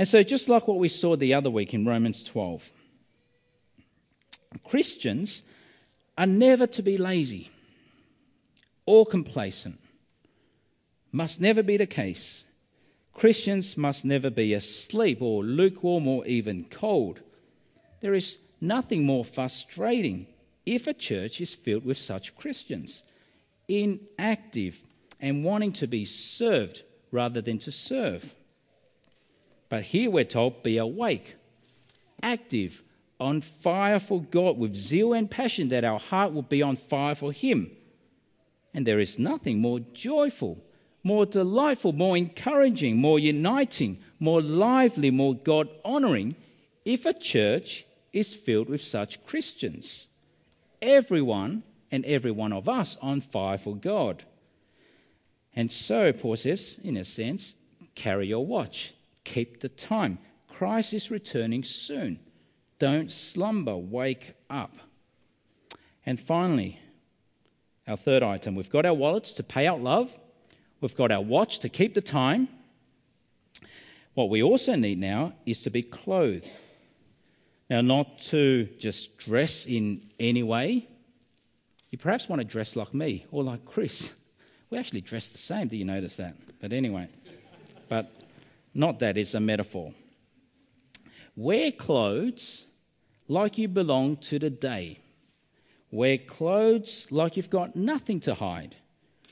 And 0.00 0.08
so, 0.08 0.22
just 0.22 0.48
like 0.48 0.66
what 0.66 0.78
we 0.78 0.88
saw 0.88 1.14
the 1.14 1.34
other 1.34 1.50
week 1.50 1.74
in 1.74 1.84
Romans 1.84 2.22
12, 2.22 2.72
Christians 4.64 5.42
are 6.16 6.24
never 6.24 6.66
to 6.68 6.82
be 6.82 6.96
lazy 6.96 7.50
or 8.86 9.04
complacent. 9.04 9.78
Must 11.12 11.38
never 11.38 11.62
be 11.62 11.76
the 11.76 11.86
case. 11.86 12.46
Christians 13.12 13.76
must 13.76 14.06
never 14.06 14.30
be 14.30 14.54
asleep 14.54 15.20
or 15.20 15.44
lukewarm 15.44 16.08
or 16.08 16.24
even 16.24 16.64
cold. 16.70 17.20
There 18.00 18.14
is 18.14 18.38
nothing 18.58 19.04
more 19.04 19.26
frustrating 19.26 20.28
if 20.64 20.86
a 20.86 20.94
church 20.94 21.42
is 21.42 21.54
filled 21.54 21.84
with 21.84 21.98
such 21.98 22.34
Christians, 22.36 23.02
inactive 23.68 24.80
and 25.20 25.44
wanting 25.44 25.74
to 25.74 25.86
be 25.86 26.06
served 26.06 26.84
rather 27.12 27.42
than 27.42 27.58
to 27.58 27.70
serve. 27.70 28.34
But 29.70 29.84
here 29.84 30.10
we're 30.10 30.24
told 30.24 30.62
be 30.62 30.76
awake, 30.76 31.36
active, 32.22 32.82
on 33.18 33.40
fire 33.40 34.00
for 34.00 34.20
God 34.20 34.58
with 34.58 34.74
zeal 34.74 35.12
and 35.12 35.30
passion, 35.30 35.68
that 35.68 35.84
our 35.84 35.98
heart 35.98 36.32
will 36.32 36.42
be 36.42 36.60
on 36.60 36.76
fire 36.76 37.14
for 37.14 37.32
Him. 37.32 37.70
And 38.74 38.86
there 38.86 38.98
is 38.98 39.18
nothing 39.18 39.60
more 39.60 39.80
joyful, 39.80 40.62
more 41.02 41.24
delightful, 41.24 41.92
more 41.92 42.16
encouraging, 42.16 42.96
more 42.98 43.18
uniting, 43.18 43.98
more 44.18 44.42
lively, 44.42 45.10
more 45.10 45.34
God 45.34 45.68
honoring 45.84 46.34
if 46.84 47.06
a 47.06 47.14
church 47.14 47.86
is 48.12 48.34
filled 48.34 48.68
with 48.68 48.82
such 48.82 49.24
Christians. 49.24 50.08
Everyone 50.82 51.62
and 51.92 52.04
every 52.06 52.30
one 52.30 52.52
of 52.52 52.68
us 52.68 52.96
on 53.00 53.20
fire 53.20 53.58
for 53.58 53.76
God. 53.76 54.24
And 55.54 55.70
so, 55.70 56.12
Paul 56.12 56.36
says, 56.36 56.78
in 56.82 56.96
a 56.96 57.04
sense, 57.04 57.54
carry 57.94 58.28
your 58.28 58.46
watch, 58.46 58.94
keep 59.30 59.60
the 59.60 59.68
time. 59.68 60.18
Christ 60.48 60.92
is 60.92 61.10
returning 61.10 61.62
soon. 61.62 62.18
Don't 62.78 63.12
slumber, 63.12 63.76
wake 63.76 64.34
up. 64.48 64.74
And 66.04 66.18
finally, 66.18 66.80
our 67.86 67.96
third 67.96 68.22
item 68.22 68.54
we've 68.56 68.70
got 68.70 68.84
our 68.84 68.94
wallets 68.94 69.32
to 69.34 69.42
pay 69.42 69.66
out 69.66 69.80
love, 69.80 70.18
we've 70.80 70.96
got 70.96 71.12
our 71.12 71.22
watch 71.22 71.60
to 71.60 71.68
keep 71.68 71.94
the 71.94 72.00
time. 72.00 72.48
What 74.14 74.30
we 74.30 74.42
also 74.42 74.74
need 74.74 74.98
now 74.98 75.34
is 75.46 75.62
to 75.62 75.70
be 75.70 75.82
clothed. 75.82 76.48
Now, 77.68 77.80
not 77.80 78.20
to 78.30 78.68
just 78.78 79.16
dress 79.16 79.66
in 79.66 80.10
any 80.18 80.42
way. 80.42 80.88
You 81.90 81.98
perhaps 81.98 82.28
want 82.28 82.40
to 82.40 82.44
dress 82.44 82.74
like 82.74 82.92
me 82.92 83.26
or 83.30 83.44
like 83.44 83.64
Chris. 83.64 84.12
We 84.70 84.78
actually 84.78 85.02
dress 85.02 85.28
the 85.28 85.38
same. 85.38 85.68
Do 85.68 85.76
you 85.76 85.84
notice 85.84 86.16
that? 86.16 86.34
But 86.60 86.72
anyway, 86.72 87.08
but 87.88 88.19
not 88.74 88.98
that, 89.00 89.16
it's 89.16 89.34
a 89.34 89.40
metaphor. 89.40 89.92
Wear 91.36 91.72
clothes 91.72 92.66
like 93.28 93.58
you 93.58 93.68
belong 93.68 94.16
to 94.16 94.38
the 94.38 94.50
day. 94.50 94.98
Wear 95.90 96.18
clothes 96.18 97.06
like 97.10 97.36
you've 97.36 97.50
got 97.50 97.74
nothing 97.74 98.20
to 98.20 98.34
hide. 98.34 98.76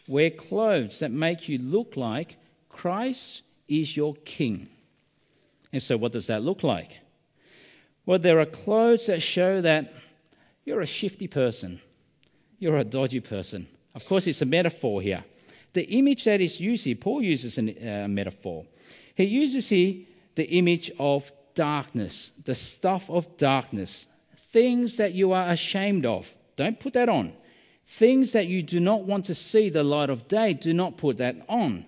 Wear 0.09 0.31
clothes 0.31 1.01
that 1.01 1.11
make 1.11 1.49
you 1.49 1.59
look 1.59 1.97
like 1.97 2.37
Christ 2.69 3.43
is 3.69 3.97
your 3.97 4.15
king. 4.25 4.69
And 5.73 5.83
so, 5.83 5.97
what 5.97 6.13
does 6.13 6.29
that 6.29 6.43
look 6.43 6.63
like? 6.63 6.99
Well, 8.07 8.19
there 8.19 8.41
are 8.41 8.47
clothes 8.47 9.07
that 9.07 9.23
show 9.23 9.61
that 9.61 9.93
you're 10.65 10.81
a 10.81 10.87
shifty 10.87 11.29
person, 11.29 11.81
you're 12.59 12.79
a 12.79 12.85
dodgy 12.85 13.21
person. 13.21 13.69
Of 13.95 14.07
course, 14.07 14.27
it's 14.27 14.43
a 14.43 14.47
metaphor 14.47 15.03
here. 15.03 15.25
The 15.75 15.85
image 15.91 16.25
that 16.25 16.41
is 16.41 16.61
used 16.61 16.87
here, 16.87 16.97
Paul 16.97 17.23
uses 17.23 17.59
a 17.59 18.05
uh, 18.05 18.09
metaphor. 18.09 18.65
He 19.19 19.25
uses 19.25 19.69
here 19.69 19.97
the 20.37 20.49
image 20.49 20.93
of 20.97 21.33
darkness, 21.55 22.31
the 22.45 22.55
stuff 22.55 23.11
of 23.11 23.37
darkness, 23.37 24.07
things 24.37 24.97
that 24.99 25.13
you 25.13 25.33
are 25.33 25.49
ashamed 25.49 26.07
of. 26.07 26.33
Don't 26.55 26.79
put 26.79 26.93
that 26.93 27.09
on. 27.09 27.33
Things 27.85 28.31
that 28.31 28.47
you 28.47 28.63
do 28.63 28.79
not 28.79 29.03
want 29.03 29.25
to 29.25 29.35
see 29.35 29.71
the 29.71 29.83
light 29.83 30.09
of 30.09 30.29
day, 30.29 30.55
do 30.55 30.73
not 30.73 30.99
put 30.99 31.19
that 31.19 31.35
on. 31.49 31.85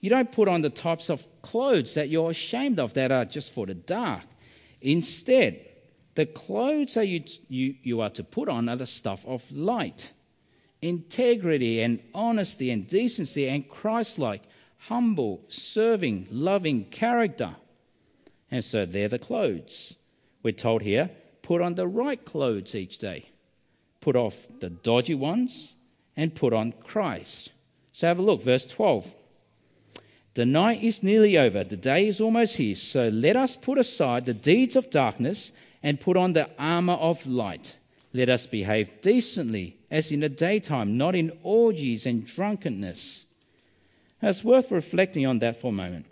You 0.00 0.10
don't 0.10 0.30
put 0.30 0.46
on 0.46 0.60
the 0.60 0.68
types 0.68 1.08
of 1.08 1.26
clothes 1.40 1.94
that 1.94 2.10
you're 2.10 2.32
ashamed 2.32 2.78
of 2.78 2.92
that 2.92 3.10
are 3.10 3.24
just 3.24 3.54
for 3.54 3.64
the 3.64 3.72
dark. 3.72 4.24
Instead, 4.82 5.66
the 6.16 6.26
clothes 6.26 6.92
that 6.94 7.08
you, 7.08 7.24
you, 7.48 7.76
you 7.82 8.00
are 8.02 8.10
to 8.10 8.22
put 8.22 8.50
on 8.50 8.68
are 8.68 8.76
the 8.76 8.84
stuff 8.84 9.24
of 9.24 9.50
light, 9.50 10.12
integrity 10.82 11.80
and 11.80 12.02
honesty 12.12 12.70
and 12.70 12.86
decency 12.86 13.48
and 13.48 13.66
Christ 13.70 14.18
like, 14.18 14.42
humble, 14.88 15.42
serving, 15.48 16.28
loving 16.30 16.84
character. 16.86 17.56
And 18.50 18.64
so 18.64 18.84
they're 18.86 19.08
the 19.08 19.18
clothes. 19.18 19.96
We're 20.42 20.52
told 20.52 20.82
here 20.82 21.10
put 21.42 21.60
on 21.60 21.74
the 21.74 21.86
right 21.86 22.24
clothes 22.24 22.74
each 22.74 22.98
day, 22.98 23.28
put 24.00 24.16
off 24.16 24.46
the 24.60 24.70
dodgy 24.70 25.14
ones, 25.14 25.76
and 26.16 26.34
put 26.34 26.54
on 26.54 26.72
Christ. 26.72 27.50
So 27.92 28.06
have 28.08 28.18
a 28.18 28.22
look, 28.22 28.42
verse 28.42 28.64
12. 28.64 29.14
The 30.34 30.46
night 30.46 30.82
is 30.82 31.02
nearly 31.02 31.36
over, 31.36 31.62
the 31.64 31.76
day 31.76 32.08
is 32.08 32.20
almost 32.20 32.56
here, 32.56 32.74
so 32.74 33.08
let 33.08 33.36
us 33.36 33.56
put 33.56 33.78
aside 33.78 34.26
the 34.26 34.34
deeds 34.34 34.74
of 34.74 34.90
darkness 34.90 35.52
and 35.82 36.00
put 36.00 36.16
on 36.16 36.32
the 36.32 36.48
armor 36.58 36.94
of 36.94 37.26
light. 37.26 37.78
Let 38.12 38.28
us 38.28 38.46
behave 38.46 39.00
decently 39.00 39.76
as 39.90 40.10
in 40.10 40.20
the 40.20 40.28
daytime, 40.28 40.96
not 40.96 41.14
in 41.14 41.38
orgies 41.42 42.06
and 42.06 42.26
drunkenness. 42.26 43.26
Now, 44.24 44.30
it's 44.30 44.42
worth 44.42 44.70
reflecting 44.70 45.26
on 45.26 45.40
that 45.40 45.60
for 45.60 45.66
a 45.66 45.70
moment. 45.70 46.06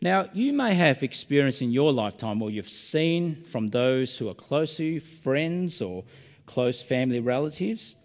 Now, 0.00 0.28
you 0.32 0.52
may 0.52 0.72
have 0.74 1.02
experienced 1.02 1.62
in 1.62 1.72
your 1.72 1.92
lifetime, 1.92 2.40
or 2.40 2.48
you've 2.48 2.68
seen 2.68 3.42
from 3.50 3.66
those 3.66 4.16
who 4.16 4.28
are 4.28 4.34
close 4.34 4.76
to 4.76 4.84
you, 4.84 5.00
friends 5.00 5.82
or 5.82 6.04
close 6.46 6.80
family 6.80 7.18
relatives, 7.18 7.96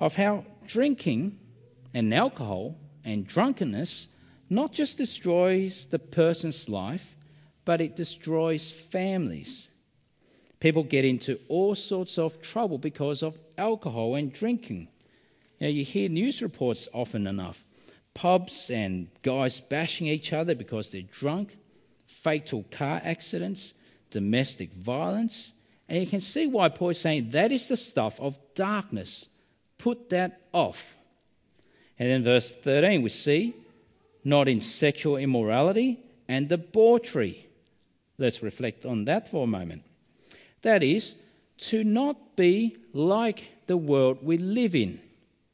of 0.00 0.16
how 0.16 0.44
drinking 0.66 1.38
and 1.94 2.12
alcohol 2.12 2.74
and 3.04 3.28
drunkenness 3.28 4.08
not 4.50 4.72
just 4.72 4.98
destroys 4.98 5.84
the 5.84 6.00
person's 6.00 6.68
life, 6.68 7.14
but 7.64 7.80
it 7.80 7.94
destroys 7.94 8.68
families. 8.68 9.70
People 10.58 10.82
get 10.82 11.04
into 11.04 11.38
all 11.46 11.76
sorts 11.76 12.18
of 12.18 12.42
trouble 12.42 12.78
because 12.78 13.22
of 13.22 13.38
alcohol 13.56 14.16
and 14.16 14.32
drinking. 14.32 14.88
Know, 15.60 15.68
you 15.68 15.84
hear 15.84 16.08
news 16.08 16.42
reports 16.42 16.88
often 16.92 17.28
enough 17.28 17.64
pubs 18.14 18.70
and 18.70 19.08
guys 19.22 19.60
bashing 19.60 20.06
each 20.06 20.32
other 20.32 20.54
because 20.54 20.90
they're 20.90 21.02
drunk, 21.02 21.56
fatal 22.06 22.64
car 22.70 23.00
accidents, 23.04 23.74
domestic 24.10 24.72
violence. 24.72 25.52
And 25.88 26.00
you 26.00 26.06
can 26.06 26.20
see 26.20 26.46
why 26.46 26.68
Paul 26.70 26.90
is 26.90 27.00
saying 27.00 27.30
that 27.30 27.52
is 27.52 27.68
the 27.68 27.76
stuff 27.76 28.20
of 28.20 28.38
darkness. 28.54 29.26
Put 29.76 30.08
that 30.10 30.40
off. 30.52 30.96
And 31.98 32.08
then 32.08 32.24
verse 32.24 32.50
13, 32.50 33.02
we 33.02 33.10
see 33.10 33.54
not 34.24 34.48
in 34.48 34.60
sexual 34.60 35.18
immorality, 35.18 36.00
and 36.26 36.48
debauchery. 36.48 37.46
Let's 38.16 38.42
reflect 38.42 38.86
on 38.86 39.04
that 39.04 39.28
for 39.28 39.44
a 39.44 39.46
moment. 39.46 39.82
That 40.62 40.82
is, 40.82 41.14
to 41.58 41.84
not 41.84 42.36
be 42.36 42.76
like 42.92 43.66
the 43.66 43.76
world 43.76 44.18
we 44.22 44.38
live 44.38 44.74
in. 44.74 45.00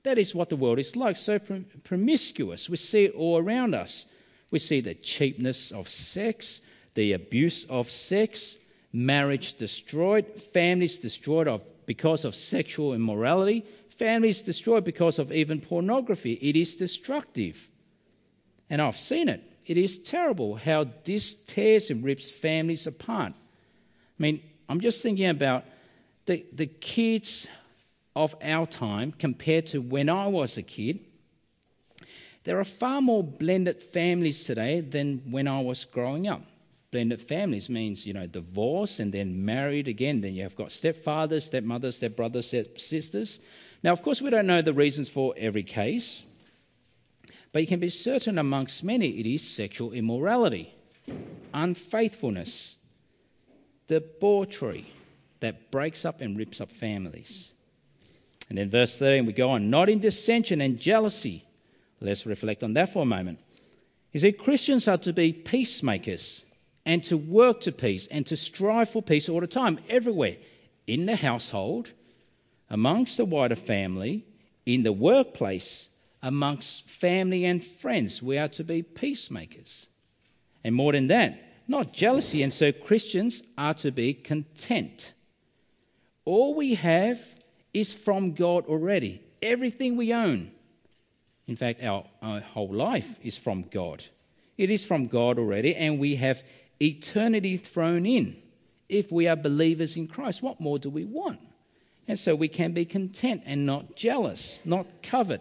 That 0.02 0.18
is 0.18 0.34
what 0.34 0.48
the 0.48 0.56
world 0.56 0.78
is 0.78 0.96
like, 0.96 1.16
so 1.16 1.38
promiscuous. 1.84 2.70
We 2.70 2.76
see 2.76 3.04
it 3.04 3.14
all 3.14 3.38
around 3.38 3.74
us. 3.74 4.06
We 4.50 4.58
see 4.58 4.80
the 4.80 4.94
cheapness 4.94 5.70
of 5.70 5.88
sex, 5.88 6.62
the 6.94 7.12
abuse 7.12 7.64
of 7.64 7.90
sex, 7.90 8.56
marriage 8.92 9.54
destroyed, 9.54 10.26
families 10.26 10.98
destroyed 10.98 11.48
of, 11.48 11.62
because 11.86 12.24
of 12.24 12.34
sexual 12.34 12.94
immorality, 12.94 13.64
families 13.88 14.42
destroyed 14.42 14.84
because 14.84 15.18
of 15.18 15.30
even 15.30 15.60
pornography. 15.60 16.32
It 16.40 16.56
is 16.56 16.74
destructive. 16.76 17.70
And 18.70 18.80
I've 18.80 18.96
seen 18.96 19.28
it. 19.28 19.42
It 19.66 19.76
is 19.76 19.98
terrible 19.98 20.56
how 20.56 20.86
this 21.04 21.34
tears 21.34 21.90
and 21.90 22.02
rips 22.02 22.30
families 22.30 22.86
apart. 22.86 23.32
I 23.34 24.22
mean, 24.22 24.42
I'm 24.68 24.80
just 24.80 25.02
thinking 25.02 25.28
about 25.28 25.64
the, 26.26 26.44
the 26.52 26.66
kids 26.66 27.46
of 28.16 28.34
our 28.42 28.66
time 28.66 29.12
compared 29.12 29.66
to 29.68 29.80
when 29.80 30.08
I 30.08 30.26
was 30.26 30.58
a 30.58 30.62
kid. 30.62 31.00
There 32.44 32.58
are 32.58 32.64
far 32.64 33.00
more 33.00 33.22
blended 33.22 33.82
families 33.82 34.44
today 34.44 34.80
than 34.80 35.22
when 35.30 35.46
I 35.46 35.60
was 35.60 35.84
growing 35.84 36.26
up. 36.26 36.42
Blended 36.90 37.20
families 37.20 37.68
means, 37.68 38.06
you 38.06 38.12
know, 38.12 38.26
divorce 38.26 38.98
and 38.98 39.12
then 39.12 39.44
married 39.44 39.86
again. 39.86 40.20
Then 40.20 40.34
you 40.34 40.42
have 40.42 40.56
got 40.56 40.68
stepfathers, 40.68 41.42
stepmothers, 41.42 42.00
stepbrothers, 42.00 42.44
stepsisters. 42.44 43.40
Now, 43.82 43.92
of 43.92 44.02
course, 44.02 44.20
we 44.20 44.30
don't 44.30 44.46
know 44.46 44.62
the 44.62 44.72
reasons 44.72 45.08
for 45.08 45.34
every 45.36 45.62
case, 45.62 46.24
but 47.52 47.62
you 47.62 47.68
can 47.68 47.78
be 47.78 47.90
certain 47.90 48.38
amongst 48.38 48.82
many 48.82 49.08
it 49.20 49.26
is 49.26 49.48
sexual 49.48 49.92
immorality, 49.92 50.74
unfaithfulness, 51.54 52.76
debauchery 53.86 54.92
that 55.40 55.70
breaks 55.70 56.04
up 56.04 56.20
and 56.20 56.36
rips 56.36 56.60
up 56.60 56.70
families. 56.72 57.52
And 58.50 58.58
then 58.58 58.68
verse 58.68 58.98
13, 58.98 59.24
we 59.24 59.32
go 59.32 59.50
on, 59.50 59.70
not 59.70 59.88
in 59.88 60.00
dissension 60.00 60.60
and 60.60 60.78
jealousy. 60.78 61.44
Let's 62.00 62.26
reflect 62.26 62.62
on 62.62 62.74
that 62.74 62.92
for 62.92 63.02
a 63.02 63.06
moment. 63.06 63.38
He 64.10 64.18
said 64.18 64.38
Christians 64.38 64.88
are 64.88 64.98
to 64.98 65.12
be 65.12 65.32
peacemakers 65.32 66.44
and 66.84 67.04
to 67.04 67.16
work 67.16 67.60
to 67.62 67.72
peace 67.72 68.08
and 68.08 68.26
to 68.26 68.36
strive 68.36 68.90
for 68.90 69.02
peace 69.02 69.28
all 69.28 69.40
the 69.40 69.46
time, 69.46 69.78
everywhere, 69.88 70.36
in 70.86 71.06
the 71.06 71.14
household, 71.14 71.92
amongst 72.68 73.16
the 73.18 73.24
wider 73.24 73.54
family, 73.54 74.24
in 74.66 74.82
the 74.82 74.92
workplace, 74.92 75.88
amongst 76.20 76.88
family 76.88 77.44
and 77.44 77.64
friends. 77.64 78.20
We 78.20 78.36
are 78.36 78.48
to 78.48 78.64
be 78.64 78.82
peacemakers. 78.82 79.86
And 80.64 80.74
more 80.74 80.92
than 80.92 81.06
that, 81.06 81.40
not 81.68 81.92
jealousy. 81.92 82.42
And 82.42 82.52
so 82.52 82.72
Christians 82.72 83.44
are 83.56 83.74
to 83.74 83.92
be 83.92 84.12
content. 84.12 85.12
All 86.24 86.54
we 86.54 86.74
have 86.74 87.20
is 87.72 87.94
from 87.94 88.32
God 88.32 88.66
already. 88.66 89.22
Everything 89.42 89.96
we 89.96 90.12
own, 90.12 90.50
in 91.46 91.56
fact, 91.56 91.82
our, 91.82 92.04
our 92.22 92.40
whole 92.40 92.72
life 92.72 93.18
is 93.22 93.36
from 93.36 93.62
God. 93.70 94.04
It 94.58 94.70
is 94.70 94.84
from 94.84 95.06
God 95.06 95.38
already, 95.38 95.74
and 95.74 95.98
we 95.98 96.16
have 96.16 96.42
eternity 96.80 97.56
thrown 97.56 98.04
in 98.06 98.36
if 98.88 99.10
we 99.10 99.28
are 99.28 99.36
believers 99.36 99.96
in 99.96 100.06
Christ. 100.06 100.42
What 100.42 100.60
more 100.60 100.78
do 100.78 100.90
we 100.90 101.04
want? 101.04 101.40
And 102.08 102.18
so 102.18 102.34
we 102.34 102.48
can 102.48 102.72
be 102.72 102.84
content 102.84 103.42
and 103.46 103.64
not 103.64 103.94
jealous, 103.94 104.62
not 104.64 104.86
covet. 105.02 105.40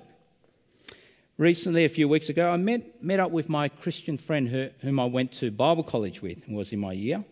Recently, 1.38 1.86
a 1.86 1.90
few 1.90 2.08
weeks 2.08 2.30
ago, 2.30 2.52
I 2.52 2.58
met, 2.58 3.04
met 3.04 3.20
up 3.20 3.32
with 3.32 3.50
my 3.50 3.70
Christian 3.70 4.18
friend 4.18 4.48
who, 4.48 4.70
whom 4.82 5.00
I 5.00 5.06
went 5.06 5.32
to 5.34 5.50
Bible 5.52 5.84
college 5.84 6.22
with 6.22 6.46
and 6.48 6.56
was 6.56 6.74
in 6.74 6.80
my 6.80 6.92
year. 6.92 7.24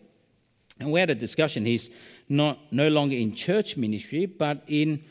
And 0.80 0.92
we 0.92 1.00
had 1.00 1.10
a 1.10 1.14
discussion. 1.14 1.66
He's 1.66 1.90
not 2.28 2.58
no 2.70 2.88
longer 2.88 3.16
in 3.16 3.34
church 3.34 3.76
ministry, 3.76 4.26
but 4.26 4.62
in, 4.66 5.02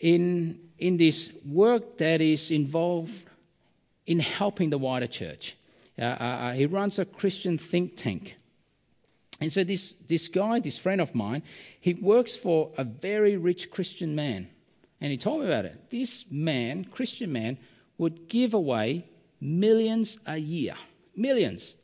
in, 0.00 0.60
in 0.78 0.96
this 0.96 1.32
work 1.44 1.98
that 1.98 2.20
is 2.20 2.50
involved 2.50 3.26
in 4.06 4.20
helping 4.20 4.70
the 4.70 4.78
wider 4.78 5.06
church. 5.06 5.56
Uh, 5.98 6.02
uh, 6.02 6.06
uh, 6.06 6.52
he 6.52 6.66
runs 6.66 6.98
a 6.98 7.04
Christian 7.04 7.58
think 7.58 7.96
tank. 7.96 8.36
And 9.40 9.52
so 9.52 9.64
this, 9.64 9.92
this 10.08 10.28
guy, 10.28 10.60
this 10.60 10.78
friend 10.78 11.00
of 11.00 11.14
mine, 11.14 11.42
he 11.80 11.94
works 11.94 12.36
for 12.36 12.70
a 12.78 12.84
very 12.84 13.36
rich 13.36 13.70
Christian 13.70 14.14
man. 14.14 14.48
And 15.00 15.10
he 15.10 15.18
told 15.18 15.40
me 15.40 15.46
about 15.46 15.64
it. 15.64 15.90
This 15.90 16.24
man, 16.30 16.84
Christian 16.84 17.32
man, 17.32 17.58
would 17.98 18.28
give 18.28 18.54
away 18.54 19.06
millions 19.40 20.18
a 20.26 20.36
year, 20.36 20.74
millions, 21.16 21.74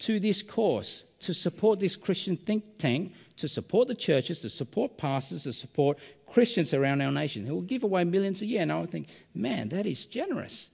to 0.00 0.20
this 0.20 0.42
cause, 0.42 1.04
to 1.20 1.32
support 1.32 1.80
this 1.80 1.96
Christian 1.96 2.36
think 2.36 2.78
tank, 2.78 3.14
to 3.36 3.48
support 3.48 3.88
the 3.88 3.94
churches, 3.94 4.40
to 4.40 4.48
support 4.48 4.96
pastors, 4.96 5.44
to 5.44 5.52
support 5.52 5.98
Christians 6.26 6.74
around 6.74 7.00
our 7.00 7.12
nation. 7.12 7.46
who 7.46 7.54
will 7.54 7.62
give 7.62 7.84
away 7.84 8.04
millions 8.04 8.42
a 8.42 8.46
year. 8.46 8.62
And 8.62 8.72
I 8.72 8.80
would 8.80 8.90
think, 8.90 9.08
man, 9.34 9.68
that 9.70 9.86
is 9.86 10.06
generous. 10.06 10.70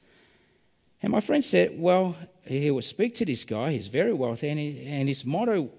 And 1.03 1.13
my 1.13 1.21
friend 1.21 1.45
said, 1.45 1.79
well, 1.79 2.17
he 2.45 2.71
will 2.71 2.83
speak 2.83 3.15
to 3.17 3.25
this 3.25 3.45
guy. 3.45 3.73
He's 3.73 3.89
very 3.89 4.13
wealthy. 4.13 4.49
And, 4.49 4.59
he, 4.59 4.87
and 4.87 5.09
his 5.09 5.25
motto 5.25 5.71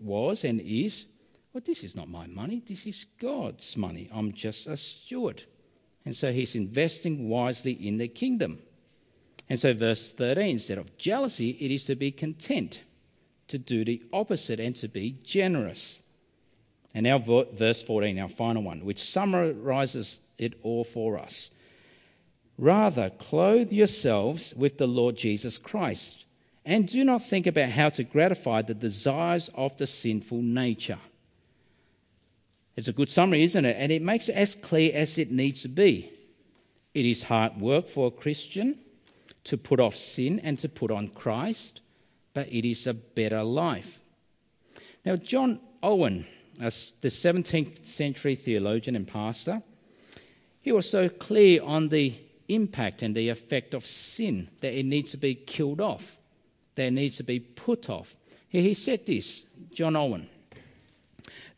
was 0.00 0.44
and 0.44 0.60
is, 0.60 1.06
well, 1.52 1.62
this 1.64 1.84
is 1.84 1.94
not 1.94 2.08
my 2.08 2.26
money. 2.26 2.62
This 2.64 2.86
is 2.86 3.06
God's 3.20 3.76
money. 3.76 4.08
I'm 4.12 4.32
just 4.32 4.66
a 4.66 4.76
steward. 4.76 5.44
And 6.04 6.16
so 6.16 6.32
he's 6.32 6.56
investing 6.56 7.28
wisely 7.28 7.72
in 7.72 7.98
the 7.98 8.08
kingdom. 8.08 8.58
And 9.48 9.58
so, 9.58 9.74
verse 9.74 10.12
13, 10.12 10.50
instead 10.50 10.78
of 10.78 10.96
jealousy, 10.96 11.50
it 11.60 11.70
is 11.70 11.84
to 11.84 11.94
be 11.94 12.10
content, 12.10 12.82
to 13.52 13.58
do 13.58 13.84
the 13.84 14.02
opposite, 14.12 14.58
and 14.58 14.74
to 14.76 14.88
be 14.88 15.18
generous. 15.22 16.02
And 16.94 17.04
now, 17.04 17.18
verse 17.18 17.82
14, 17.82 18.18
our 18.18 18.28
final 18.28 18.62
one, 18.62 18.84
which 18.84 18.98
summarizes 18.98 20.18
it 20.38 20.54
all 20.62 20.84
for 20.84 21.18
us. 21.18 21.50
Rather, 22.58 23.10
clothe 23.10 23.72
yourselves 23.72 24.54
with 24.54 24.78
the 24.78 24.86
Lord 24.86 25.16
Jesus 25.16 25.58
Christ, 25.58 26.24
and 26.64 26.88
do 26.88 27.04
not 27.04 27.24
think 27.24 27.46
about 27.46 27.70
how 27.70 27.88
to 27.90 28.04
gratify 28.04 28.62
the 28.62 28.74
desires 28.74 29.50
of 29.54 29.76
the 29.76 29.86
sinful 29.86 30.42
nature. 30.42 30.98
It's 32.76 32.88
a 32.88 32.92
good 32.92 33.10
summary, 33.10 33.42
isn't 33.42 33.64
it? 33.64 33.76
And 33.78 33.92
it 33.92 34.00
makes 34.00 34.28
it 34.28 34.36
as 34.36 34.54
clear 34.54 34.92
as 34.94 35.18
it 35.18 35.30
needs 35.30 35.62
to 35.62 35.68
be. 35.68 36.10
It 36.94 37.04
is 37.04 37.24
hard 37.24 37.60
work 37.60 37.88
for 37.88 38.06
a 38.06 38.10
Christian 38.10 38.78
to 39.44 39.58
put 39.58 39.80
off 39.80 39.96
sin 39.96 40.40
and 40.40 40.58
to 40.60 40.68
put 40.68 40.90
on 40.90 41.08
Christ, 41.08 41.80
but 42.34 42.48
it 42.52 42.68
is 42.68 42.86
a 42.86 42.94
better 42.94 43.42
life. 43.42 44.00
Now, 45.04 45.16
John 45.16 45.60
Owen, 45.82 46.26
the 46.58 46.68
17th 46.68 47.84
century 47.84 48.34
theologian 48.34 48.96
and 48.96 49.06
pastor, 49.06 49.62
he 50.60 50.72
was 50.72 50.88
so 50.88 51.08
clear 51.08 51.62
on 51.62 51.88
the 51.88 52.14
impact 52.48 53.02
and 53.02 53.14
the 53.14 53.28
effect 53.28 53.74
of 53.74 53.84
sin, 53.84 54.48
that 54.60 54.78
it 54.78 54.84
needs 54.84 55.10
to 55.10 55.16
be 55.16 55.34
killed 55.34 55.80
off, 55.80 56.18
that 56.74 56.86
it 56.86 56.92
needs 56.92 57.16
to 57.16 57.24
be 57.24 57.40
put 57.40 57.90
off. 57.90 58.14
He 58.48 58.74
said 58.74 59.06
this, 59.06 59.44
John 59.72 59.96
Owen. 59.96 60.28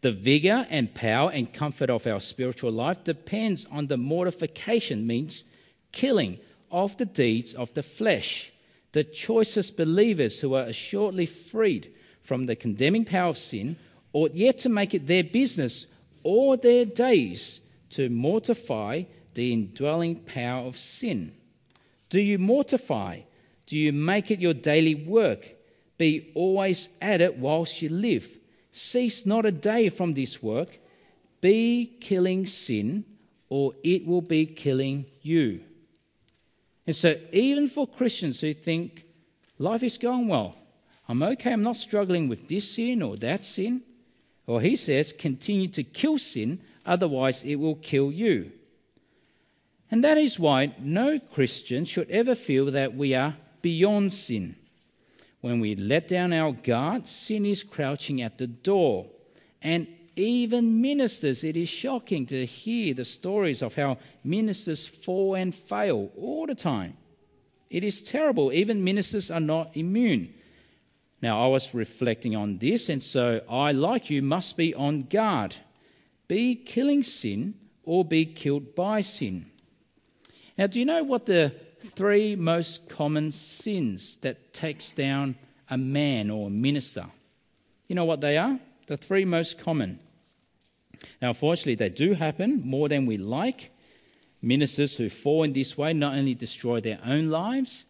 The 0.00 0.12
vigor 0.12 0.66
and 0.70 0.94
power 0.94 1.30
and 1.32 1.52
comfort 1.52 1.90
of 1.90 2.06
our 2.06 2.20
spiritual 2.20 2.72
life 2.72 3.04
depends 3.04 3.66
on 3.70 3.86
the 3.86 3.96
mortification, 3.96 5.06
means 5.06 5.44
killing 5.92 6.38
of 6.70 6.96
the 6.96 7.06
deeds 7.06 7.54
of 7.54 7.72
the 7.74 7.82
flesh. 7.82 8.52
The 8.94 9.02
choicest 9.02 9.76
believers 9.76 10.38
who 10.38 10.54
are 10.54 10.72
shortly 10.72 11.26
freed 11.26 11.92
from 12.22 12.46
the 12.46 12.54
condemning 12.54 13.04
power 13.04 13.28
of 13.28 13.38
sin 13.38 13.74
ought 14.12 14.34
yet 14.34 14.58
to 14.58 14.68
make 14.68 14.94
it 14.94 15.08
their 15.08 15.24
business 15.24 15.86
all 16.22 16.56
their 16.56 16.84
days 16.84 17.60
to 17.90 18.08
mortify 18.08 19.02
the 19.34 19.52
indwelling 19.52 20.20
power 20.20 20.64
of 20.68 20.78
sin? 20.78 21.34
Do 22.08 22.20
you 22.20 22.38
mortify? 22.38 23.22
Do 23.66 23.76
you 23.76 23.92
make 23.92 24.30
it 24.30 24.38
your 24.38 24.54
daily 24.54 24.94
work? 24.94 25.50
Be 25.98 26.30
always 26.36 26.88
at 27.02 27.20
it 27.20 27.36
whilst 27.36 27.82
you 27.82 27.88
live. 27.88 28.38
Cease 28.70 29.26
not 29.26 29.44
a 29.44 29.50
day 29.50 29.88
from 29.88 30.14
this 30.14 30.40
work. 30.40 30.78
Be 31.40 31.96
killing 32.00 32.46
sin, 32.46 33.04
or 33.48 33.74
it 33.82 34.06
will 34.06 34.22
be 34.22 34.46
killing 34.46 35.06
you. 35.20 35.62
And 36.86 36.94
so, 36.94 37.16
even 37.32 37.68
for 37.68 37.86
Christians 37.86 38.40
who 38.40 38.52
think 38.52 39.04
life 39.58 39.82
is 39.82 39.98
going 39.98 40.28
well, 40.28 40.56
I'm 41.08 41.22
okay, 41.22 41.52
I'm 41.52 41.62
not 41.62 41.76
struggling 41.76 42.28
with 42.28 42.48
this 42.48 42.74
sin 42.74 43.02
or 43.02 43.16
that 43.16 43.44
sin, 43.44 43.82
or 44.46 44.60
he 44.60 44.76
says, 44.76 45.12
continue 45.12 45.68
to 45.68 45.82
kill 45.82 46.18
sin, 46.18 46.60
otherwise 46.84 47.44
it 47.44 47.56
will 47.56 47.76
kill 47.76 48.12
you. 48.12 48.52
And 49.90 50.02
that 50.04 50.18
is 50.18 50.38
why 50.38 50.74
no 50.78 51.18
Christian 51.18 51.84
should 51.84 52.10
ever 52.10 52.34
feel 52.34 52.70
that 52.70 52.94
we 52.94 53.14
are 53.14 53.36
beyond 53.62 54.12
sin. 54.12 54.56
When 55.40 55.60
we 55.60 55.76
let 55.76 56.08
down 56.08 56.32
our 56.32 56.52
guard, 56.52 57.06
sin 57.06 57.44
is 57.46 57.62
crouching 57.62 58.22
at 58.22 58.38
the 58.38 58.46
door. 58.46 59.06
And 59.62 59.86
even 60.16 60.80
ministers, 60.80 61.44
it 61.44 61.56
is 61.56 61.68
shocking 61.68 62.26
to 62.26 62.46
hear 62.46 62.94
the 62.94 63.04
stories 63.04 63.62
of 63.62 63.74
how 63.74 63.98
ministers 64.22 64.86
fall 64.86 65.34
and 65.34 65.54
fail 65.54 66.10
all 66.16 66.46
the 66.46 66.54
time. 66.54 66.96
It 67.70 67.82
is 67.82 68.02
terrible. 68.02 68.52
Even 68.52 68.84
ministers 68.84 69.30
are 69.30 69.40
not 69.40 69.76
immune. 69.76 70.32
Now, 71.20 71.42
I 71.42 71.48
was 71.48 71.74
reflecting 71.74 72.36
on 72.36 72.58
this, 72.58 72.88
and 72.88 73.02
so 73.02 73.40
I, 73.48 73.72
like 73.72 74.10
you, 74.10 74.22
must 74.22 74.56
be 74.56 74.74
on 74.74 75.04
guard. 75.04 75.56
Be 76.28 76.54
killing 76.54 77.02
sin 77.02 77.54
or 77.82 78.04
be 78.04 78.26
killed 78.26 78.74
by 78.74 79.00
sin. 79.00 79.46
Now, 80.56 80.66
do 80.66 80.78
you 80.78 80.84
know 80.84 81.02
what 81.02 81.26
the 81.26 81.52
three 81.96 82.36
most 82.36 82.88
common 82.88 83.32
sins 83.32 84.16
that 84.16 84.52
takes 84.52 84.90
down 84.90 85.36
a 85.68 85.76
man 85.76 86.30
or 86.30 86.48
a 86.48 86.50
minister? 86.50 87.06
You 87.88 87.96
know 87.96 88.04
what 88.04 88.20
they 88.20 88.36
are? 88.36 88.58
The 88.86 88.96
three 88.96 89.24
most 89.24 89.58
common. 89.58 89.98
Now, 91.24 91.30
unfortunately, 91.30 91.76
they 91.76 91.88
do 91.88 92.12
happen 92.12 92.60
more 92.66 92.86
than 92.86 93.06
we 93.06 93.16
like. 93.16 93.70
Ministers 94.42 94.98
who 94.98 95.08
fall 95.08 95.42
in 95.44 95.54
this 95.54 95.78
way 95.78 95.94
not 95.94 96.16
only 96.16 96.34
destroy 96.34 96.80
their 96.80 96.98
own 97.02 97.30
lives, 97.30 97.86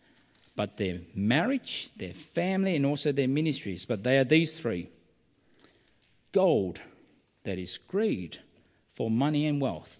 but 0.55 0.77
their 0.77 1.01
marriage, 1.17 1.91
their 1.97 2.15
family, 2.15 2.77
and 2.77 2.87
also 2.87 3.11
their 3.11 3.27
ministries. 3.27 3.87
But 3.87 4.05
they 4.05 4.19
are 4.19 4.25
these 4.25 4.57
three 4.57 4.89
gold, 6.31 6.79
that 7.43 7.59
is 7.59 7.77
greed 7.77 8.39
for 8.93 9.11
money 9.11 9.47
and 9.47 9.61
wealth. 9.61 9.99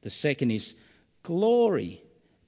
The 0.00 0.08
second 0.08 0.50
is 0.50 0.74
glory, 1.24 2.00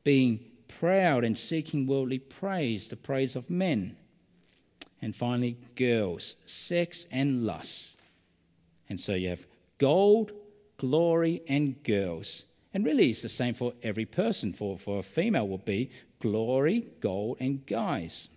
being 0.02 0.40
proud 0.66 1.24
and 1.24 1.36
seeking 1.36 1.86
worldly 1.86 2.20
praise, 2.20 2.88
the 2.88 2.96
praise 2.96 3.36
of 3.36 3.50
men. 3.50 3.98
And 5.02 5.14
finally, 5.14 5.58
girls, 5.76 6.36
sex 6.46 7.06
and 7.10 7.44
lust. 7.44 7.98
And 8.88 8.98
so 8.98 9.12
you 9.12 9.28
have 9.28 9.49
gold, 9.80 10.30
glory, 10.76 11.42
and 11.48 11.82
girls. 11.82 12.44
And 12.72 12.84
really, 12.84 13.10
it's 13.10 13.22
the 13.22 13.28
same 13.28 13.54
for 13.54 13.72
every 13.82 14.04
person. 14.04 14.52
For, 14.52 14.78
for 14.78 15.00
a 15.00 15.02
female, 15.02 15.48
would 15.48 15.64
be 15.64 15.90
glory, 16.20 16.86
gold, 17.00 17.38
and 17.40 17.66
guys. 17.66 18.28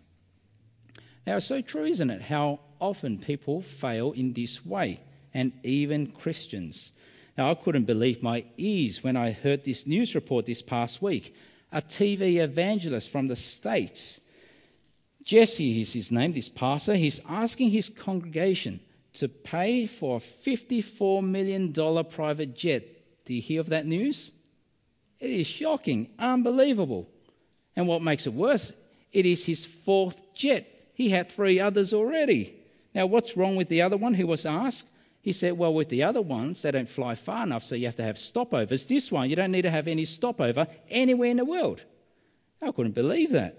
Now, 1.27 1.38
it's 1.38 1.45
so 1.45 1.62
true, 1.62 1.86
isn't 1.86 2.10
it? 2.10 2.23
How 2.23 2.60
often 2.79 3.19
people 3.19 3.62
fail 3.62 4.13
in 4.13 4.34
this 4.34 4.65
way, 4.65 4.99
and 5.34 5.53
even 5.63 6.08
Christians. 6.08 6.93
Now, 7.38 7.51
I 7.51 7.56
couldn't 7.56 7.86
believe 7.86 8.23
my 8.23 8.45
ears 8.58 9.03
when 9.03 9.15
I 9.15 9.32
heard 9.32 9.63
this 9.63 9.86
news 9.86 10.15
report 10.15 10.45
this 10.45 10.62
past 10.62 11.01
week. 11.01 11.36
A 11.71 11.82
TV 11.82 12.43
evangelist 12.43 13.10
from 13.10 13.27
the 13.27 13.36
States, 13.36 14.21
Jesse 15.23 15.82
is 15.82 15.93
his 15.93 16.12
name, 16.12 16.34
this 16.34 16.49
pastor, 16.49 16.95
he's 16.95 17.21
asking 17.27 17.71
his 17.71 17.89
congregation 17.89 18.79
to 19.13 19.28
pay 19.28 19.86
for 19.86 20.17
a 20.17 20.19
$54 20.19 21.23
million 21.23 21.71
private 22.06 22.56
jet. 22.56 23.26
Do 23.26 23.34
you 23.34 23.41
hear 23.41 23.62
of 23.62 23.69
that 23.69 23.86
news? 23.86 24.32
It 25.19 25.30
is 25.30 25.47
shocking, 25.47 26.10
unbelievable. 26.19 27.08
And 27.76 27.88
what 27.88 28.02
makes 28.02 28.28
it 28.28 28.34
worse, 28.34 28.73
it 29.12 29.26
is 29.26 29.45
his 29.45 29.65
fourth 29.65 30.34
jet. 30.34 30.67
He 30.93 31.10
had 31.10 31.32
three 31.32 31.60
others 31.60 31.93
already. 31.93 32.56
Now, 32.93 33.06
what's 33.06 33.38
wrong 33.38 33.56
with 33.56 33.69
the 33.69 33.82
other 33.82 33.97
one 33.97 34.13
He 34.13 34.23
was 34.23 34.45
asked? 34.45 34.88
He 35.21 35.32
said, 35.32 35.58
Well, 35.58 35.73
with 35.73 35.89
the 35.89 36.04
other 36.04 36.21
ones, 36.21 36.62
they 36.62 36.71
don't 36.71 36.89
fly 36.89 37.15
far 37.15 37.43
enough, 37.43 37.63
so 37.63 37.76
you 37.76 37.86
have 37.86 37.95
to 37.95 38.04
have 38.04 38.17
stopovers. 38.17 38.88
This 38.88 39.12
one, 39.12 39.30
you 39.30 39.36
don't 39.36 39.52
need 39.52 39.62
to 39.62 39.71
have 39.71 39.88
any 39.88 40.06
stopover 40.06 40.67
anywhere 40.89 41.30
in 41.30 41.38
the 41.38 41.45
world. 41.45 41.82
I 42.62 42.71
couldn't 42.71 42.93
believe 42.93 43.32
that. 43.32 43.58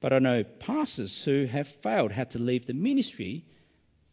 But 0.00 0.12
I 0.12 0.18
know 0.18 0.44
pastors 0.44 1.24
who 1.24 1.46
have 1.46 1.68
failed, 1.68 2.12
had 2.12 2.30
to 2.32 2.38
leave 2.38 2.66
the 2.66 2.74
ministry 2.74 3.44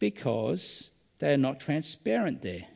because 0.00 0.90
they 1.20 1.32
are 1.32 1.36
not 1.36 1.60
transparent 1.60 2.42
there. 2.42 2.66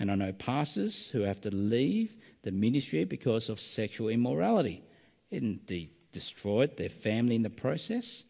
And 0.00 0.10
I 0.10 0.14
know 0.14 0.32
pastors 0.32 1.10
who 1.10 1.20
have 1.20 1.42
to 1.42 1.54
leave 1.54 2.16
the 2.42 2.52
ministry 2.52 3.04
because 3.04 3.50
of 3.50 3.60
sexual 3.60 4.08
immorality 4.08 4.82
and 5.30 5.60
they 5.66 5.90
destroyed 6.12 6.76
their 6.76 6.88
family 6.88 7.34
in 7.34 7.42
the 7.42 7.50
process. 7.50 8.24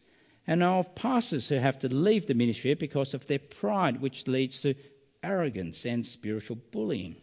And 0.47 0.63
I 0.63 0.67
know 0.67 0.79
of 0.79 0.95
pastors 0.95 1.47
who 1.49 1.55
have 1.55 1.79
to 1.79 1.93
leave 1.93 2.27
the 2.27 2.33
ministry 2.33 2.73
because 2.73 3.13
of 3.13 3.25
their 3.27 3.39
pride, 3.39 4.01
which 4.01 4.27
leads 4.27 4.61
to 4.61 4.75
arrogance 5.23 5.85
and 5.85 6.05
spiritual 6.05 6.57
bullying. 6.71 7.15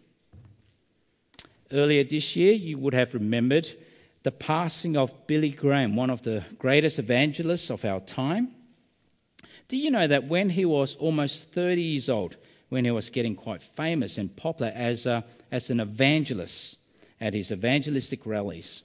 Earlier 1.71 2.05
this 2.05 2.37
year, 2.37 2.53
you 2.53 2.79
would 2.79 2.95
have 2.95 3.15
remembered 3.15 3.69
the 4.23 4.33
passing 4.33 4.97
of 4.97 5.27
Billy 5.27 5.51
Graham, 5.51 5.97
one 5.97 6.11
of 6.11 6.23
the 6.23 6.45
greatest 6.59 6.99
evangelists 6.99 7.71
of 7.71 7.85
our 7.85 8.01
time. 8.01 8.55
Do 9.73 9.79
you 9.79 9.91
know 9.91 10.07
that 10.07 10.29
when 10.29 10.51
he 10.51 10.67
was 10.67 10.97
almost 10.97 11.51
30 11.53 11.81
years 11.81 12.11
old, 12.11 12.37
when 12.69 12.85
he 12.85 12.91
was 12.91 13.09
getting 13.09 13.35
quite 13.35 13.63
famous 13.63 14.19
and 14.19 14.37
popular 14.37 14.71
as, 14.75 15.07
a, 15.07 15.25
as 15.51 15.71
an 15.71 15.81
evangelist 15.81 16.77
at 17.23 17.33
his 17.33 17.51
evangelistic 17.51 18.27
rallies, 18.27 18.83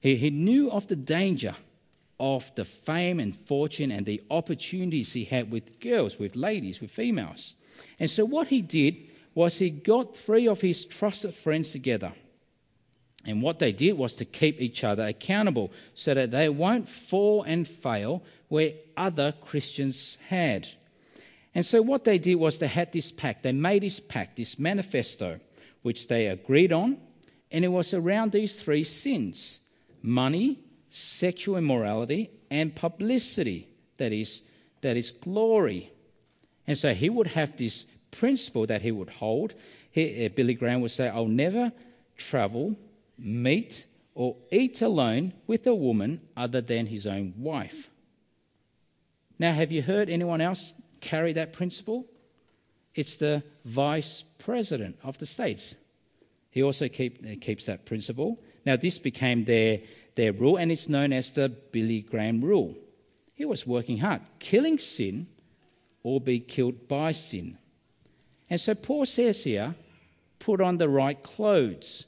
he, 0.00 0.16
he 0.16 0.30
knew 0.30 0.70
of 0.70 0.86
the 0.86 0.96
danger 0.96 1.54
of 2.18 2.50
the 2.54 2.64
fame 2.64 3.20
and 3.20 3.36
fortune 3.36 3.92
and 3.92 4.06
the 4.06 4.22
opportunities 4.30 5.12
he 5.12 5.24
had 5.24 5.50
with 5.50 5.78
girls, 5.80 6.18
with 6.18 6.34
ladies, 6.34 6.80
with 6.80 6.90
females. 6.90 7.54
And 8.00 8.10
so, 8.10 8.24
what 8.24 8.46
he 8.46 8.62
did 8.62 8.96
was 9.34 9.58
he 9.58 9.68
got 9.68 10.16
three 10.16 10.48
of 10.48 10.62
his 10.62 10.86
trusted 10.86 11.34
friends 11.34 11.72
together. 11.72 12.10
And 13.26 13.42
what 13.42 13.58
they 13.58 13.72
did 13.72 13.98
was 13.98 14.14
to 14.14 14.24
keep 14.24 14.60
each 14.60 14.82
other 14.82 15.06
accountable 15.06 15.72
so 15.94 16.14
that 16.14 16.30
they 16.30 16.48
won't 16.48 16.88
fall 16.88 17.42
and 17.42 17.68
fail 17.68 18.22
where 18.52 18.74
other 18.98 19.32
Christians 19.40 20.18
had. 20.28 20.68
And 21.54 21.64
so, 21.64 21.80
what 21.80 22.04
they 22.04 22.18
did 22.18 22.34
was 22.34 22.58
they 22.58 22.66
had 22.66 22.92
this 22.92 23.10
pact. 23.10 23.44
They 23.44 23.52
made 23.52 23.82
this 23.82 23.98
pact, 23.98 24.36
this 24.36 24.58
manifesto, 24.58 25.40
which 25.80 26.06
they 26.06 26.26
agreed 26.26 26.70
on. 26.70 26.98
And 27.50 27.64
it 27.64 27.68
was 27.68 27.94
around 27.94 28.30
these 28.30 28.60
three 28.60 28.84
sins 28.84 29.60
money, 30.02 30.58
sexual 30.90 31.56
immorality, 31.56 32.28
and 32.50 32.74
publicity, 32.74 33.68
that 33.96 34.12
is, 34.12 34.42
that 34.82 34.98
is 34.98 35.12
glory. 35.12 35.90
And 36.66 36.76
so 36.76 36.92
he 36.92 37.08
would 37.08 37.28
have 37.28 37.56
this 37.56 37.86
principle 38.10 38.66
that 38.66 38.82
he 38.82 38.92
would 38.92 39.08
hold. 39.08 39.54
He, 39.92 40.26
uh, 40.26 40.28
Billy 40.28 40.52
Graham 40.52 40.82
would 40.82 40.90
say, 40.90 41.08
I'll 41.08 41.24
never 41.24 41.72
travel, 42.18 42.76
meet, 43.18 43.86
or 44.14 44.36
eat 44.50 44.82
alone 44.82 45.32
with 45.46 45.66
a 45.66 45.74
woman 45.74 46.20
other 46.36 46.60
than 46.60 46.84
his 46.84 47.06
own 47.06 47.32
wife. 47.38 47.88
Now, 49.42 49.52
have 49.52 49.72
you 49.72 49.82
heard 49.82 50.08
anyone 50.08 50.40
else 50.40 50.72
carry 51.00 51.32
that 51.32 51.52
principle? 51.52 52.06
It's 52.94 53.16
the 53.16 53.42
vice 53.64 54.22
president 54.38 54.96
of 55.02 55.18
the 55.18 55.26
states. 55.26 55.74
He 56.50 56.62
also 56.62 56.86
keep, 56.86 57.26
uh, 57.26 57.34
keeps 57.40 57.66
that 57.66 57.84
principle. 57.84 58.38
Now, 58.64 58.76
this 58.76 59.00
became 59.00 59.44
their, 59.44 59.80
their 60.14 60.32
rule, 60.32 60.58
and 60.58 60.70
it's 60.70 60.88
known 60.88 61.12
as 61.12 61.32
the 61.32 61.48
Billy 61.48 62.02
Graham 62.02 62.40
rule. 62.40 62.76
He 63.34 63.44
was 63.44 63.66
working 63.66 63.98
hard, 63.98 64.22
killing 64.38 64.78
sin 64.78 65.26
or 66.04 66.20
be 66.20 66.38
killed 66.38 66.86
by 66.86 67.10
sin. 67.10 67.58
And 68.48 68.60
so 68.60 68.76
Paul 68.76 69.06
says 69.06 69.42
here 69.42 69.74
put 70.38 70.60
on 70.60 70.78
the 70.78 70.88
right 70.88 71.20
clothes, 71.20 72.06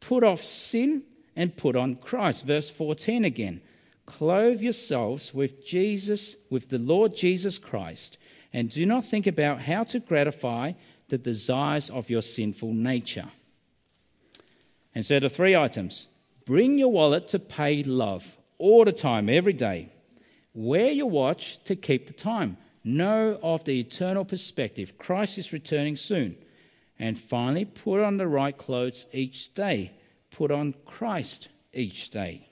put 0.00 0.22
off 0.22 0.44
sin 0.44 1.04
and 1.34 1.56
put 1.56 1.76
on 1.76 1.96
Christ. 1.96 2.44
Verse 2.44 2.68
14 2.68 3.24
again. 3.24 3.62
Clothe 4.06 4.60
yourselves 4.60 5.32
with 5.32 5.64
Jesus, 5.64 6.36
with 6.50 6.68
the 6.68 6.78
Lord 6.78 7.16
Jesus 7.16 7.58
Christ, 7.58 8.18
and 8.52 8.70
do 8.70 8.84
not 8.86 9.04
think 9.04 9.26
about 9.26 9.60
how 9.60 9.84
to 9.84 9.98
gratify 9.98 10.72
the 11.08 11.18
desires 11.18 11.90
of 11.90 12.10
your 12.10 12.22
sinful 12.22 12.72
nature. 12.72 13.28
And 14.94 15.04
so 15.04 15.18
the 15.20 15.28
three 15.28 15.56
items 15.56 16.06
bring 16.44 16.78
your 16.78 16.92
wallet 16.92 17.28
to 17.28 17.38
pay 17.38 17.82
love 17.82 18.36
all 18.58 18.84
the 18.84 18.92
time, 18.92 19.28
every 19.28 19.52
day. 19.52 19.90
Wear 20.54 20.90
your 20.90 21.10
watch 21.10 21.62
to 21.64 21.74
keep 21.74 22.06
the 22.06 22.12
time. 22.12 22.56
Know 22.84 23.38
of 23.42 23.64
the 23.64 23.80
eternal 23.80 24.24
perspective. 24.24 24.98
Christ 24.98 25.38
is 25.38 25.52
returning 25.52 25.96
soon. 25.96 26.36
And 26.98 27.18
finally, 27.18 27.64
put 27.64 28.00
on 28.00 28.18
the 28.18 28.28
right 28.28 28.56
clothes 28.56 29.06
each 29.12 29.52
day. 29.54 29.92
Put 30.30 30.50
on 30.50 30.74
Christ 30.84 31.48
each 31.72 32.10
day. 32.10 32.48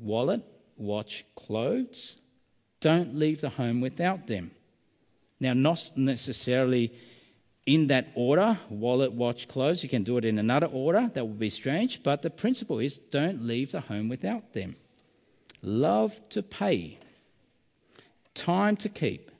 Wallet, 0.00 0.42
watch, 0.76 1.24
clothes. 1.36 2.16
Don't 2.80 3.14
leave 3.14 3.40
the 3.40 3.50
home 3.50 3.80
without 3.80 4.26
them. 4.26 4.50
Now, 5.38 5.52
not 5.52 5.90
necessarily 5.96 6.92
in 7.66 7.86
that 7.88 8.08
order 8.14 8.58
wallet, 8.68 9.12
watch, 9.12 9.46
clothes. 9.46 9.82
You 9.82 9.88
can 9.88 10.02
do 10.02 10.16
it 10.16 10.24
in 10.24 10.38
another 10.38 10.66
order. 10.66 11.10
That 11.12 11.26
would 11.26 11.38
be 11.38 11.50
strange. 11.50 12.02
But 12.02 12.22
the 12.22 12.30
principle 12.30 12.78
is 12.78 12.98
don't 12.98 13.42
leave 13.42 13.72
the 13.72 13.80
home 13.80 14.08
without 14.08 14.54
them. 14.54 14.76
Love 15.62 16.18
to 16.30 16.42
pay, 16.42 16.98
time 18.34 18.76
to 18.76 18.88
keep, 18.88 19.30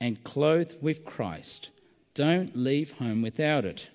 and 0.00 0.22
clothe 0.24 0.72
with 0.80 1.04
Christ. 1.04 1.70
Don't 2.14 2.56
leave 2.56 2.92
home 2.92 3.22
without 3.22 3.64
it. 3.64 3.88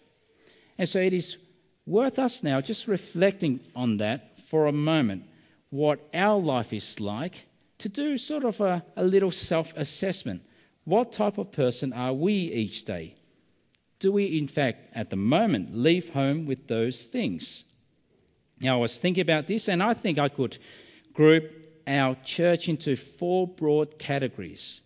And 0.77 0.87
so 0.87 0.99
it 0.99 1.13
is 1.13 1.37
worth 1.85 2.17
us 2.17 2.41
now 2.43 2.61
just 2.61 2.87
reflecting 2.87 3.59
on 3.75 3.97
that 3.97 4.39
for 4.39 4.67
a 4.67 4.71
moment, 4.71 5.25
what 5.69 5.99
our 6.13 6.39
life 6.39 6.73
is 6.73 6.99
like, 6.99 7.45
to 7.79 7.89
do 7.89 8.17
sort 8.17 8.43
of 8.43 8.59
a, 8.59 8.83
a 8.95 9.03
little 9.03 9.31
self 9.31 9.73
assessment. 9.77 10.41
What 10.83 11.11
type 11.11 11.37
of 11.37 11.51
person 11.51 11.93
are 11.93 12.13
we 12.13 12.33
each 12.33 12.85
day? 12.85 13.15
do 13.99 14.13
we, 14.13 14.37
in 14.37 14.47
fact, 14.47 14.87
at 14.95 15.09
the 15.09 15.15
moment, 15.15 15.75
leave 15.75 16.09
home 16.09 16.45
with 16.45 16.67
those 16.67 17.03
things? 17.03 17.65
Now, 18.61 18.77
I 18.77 18.79
was 18.79 18.97
thinking 18.97 19.21
about 19.21 19.47
this, 19.47 19.67
and 19.67 19.83
I 19.83 19.93
think 19.93 20.17
I 20.17 20.29
could 20.29 20.57
group 21.13 21.51
our 21.85 22.15
church 22.23 22.69
into 22.69 22.95
four 22.95 23.47
broad 23.47 23.99
categories, 23.99 24.81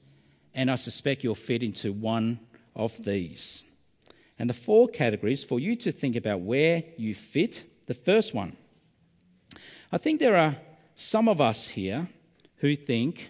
and 0.53 0.69
I 0.69 0.75
suspect 0.75 1.23
you'll 1.23 1.35
fit 1.35 1.63
into 1.63 1.93
one 1.93 2.39
of 2.75 3.03
these. 3.03 3.63
And 4.39 4.49
the 4.49 4.55
four 4.55 4.87
categories 4.87 5.43
for 5.43 5.59
you 5.59 5.75
to 5.77 5.91
think 5.91 6.15
about 6.15 6.41
where 6.41 6.83
you 6.97 7.13
fit. 7.13 7.65
The 7.85 7.93
first 7.93 8.33
one, 8.33 8.57
I 9.91 9.97
think 9.97 10.19
there 10.19 10.35
are 10.35 10.55
some 10.95 11.27
of 11.27 11.41
us 11.41 11.67
here 11.67 12.07
who 12.57 12.75
think 12.75 13.29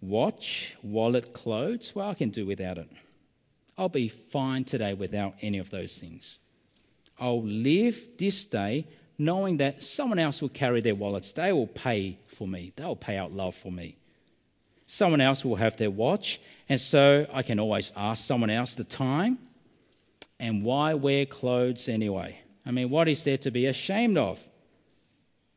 watch, 0.00 0.76
wallet, 0.82 1.32
clothes, 1.32 1.94
well, 1.94 2.08
I 2.08 2.14
can 2.14 2.30
do 2.30 2.46
without 2.46 2.78
it. 2.78 2.88
I'll 3.78 3.88
be 3.88 4.08
fine 4.08 4.64
today 4.64 4.94
without 4.94 5.34
any 5.40 5.58
of 5.58 5.70
those 5.70 5.98
things. 5.98 6.38
I'll 7.18 7.42
live 7.42 8.00
this 8.18 8.44
day 8.44 8.86
knowing 9.18 9.58
that 9.58 9.82
someone 9.82 10.18
else 10.18 10.42
will 10.42 10.48
carry 10.48 10.80
their 10.80 10.94
wallets. 10.94 11.32
They 11.32 11.52
will 11.52 11.68
pay 11.68 12.18
for 12.26 12.48
me, 12.48 12.72
they'll 12.76 12.96
pay 12.96 13.16
out 13.16 13.32
love 13.32 13.54
for 13.54 13.70
me. 13.70 13.96
Someone 14.86 15.20
else 15.20 15.44
will 15.44 15.56
have 15.56 15.76
their 15.76 15.90
watch, 15.90 16.40
and 16.68 16.80
so 16.80 17.26
I 17.32 17.42
can 17.42 17.58
always 17.58 17.92
ask 17.96 18.26
someone 18.26 18.50
else 18.50 18.74
the 18.74 18.84
time. 18.84 19.38
And 20.38 20.64
why 20.64 20.94
wear 20.94 21.24
clothes 21.24 21.88
anyway? 21.88 22.40
I 22.66 22.72
mean, 22.72 22.90
what 22.90 23.08
is 23.08 23.24
there 23.24 23.38
to 23.38 23.50
be 23.50 23.66
ashamed 23.66 24.18
of? 24.18 24.46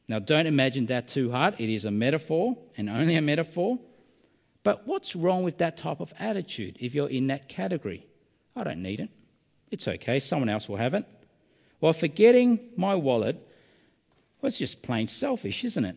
Now, 0.08 0.20
don't 0.20 0.46
imagine 0.46 0.86
that 0.88 1.08
too 1.08 1.32
hard. 1.32 1.56
It 1.60 1.70
is 1.70 1.86
a 1.86 1.92
metaphor 1.92 2.58
and 2.78 2.90
only 2.90 3.16
a 3.16 3.22
metaphor. 3.22 3.80
But 4.64 4.88
what's 4.88 5.16
wrong 5.16 5.44
with 5.44 5.58
that 5.60 5.78
type 5.78 6.00
of 6.00 6.14
attitude 6.20 6.78
if 6.80 6.94
you're 6.94 7.10
in 7.10 7.28
that 7.28 7.50
category? 7.50 8.06
I 8.56 8.64
don't 8.64 8.82
need 8.82 9.00
it. 9.00 9.10
It's 9.72 9.88
okay. 9.88 10.20
Someone 10.20 10.50
else 10.50 10.70
will 10.70 10.78
have 10.78 10.94
it. 10.94 11.06
Well, 11.82 11.94
forgetting 11.94 12.60
my 12.76 12.96
wallet 12.96 13.42
well, 14.46 14.50
it's 14.50 14.60
just 14.60 14.84
plain 14.84 15.08
selfish, 15.08 15.64
isn't 15.64 15.86
it? 15.86 15.96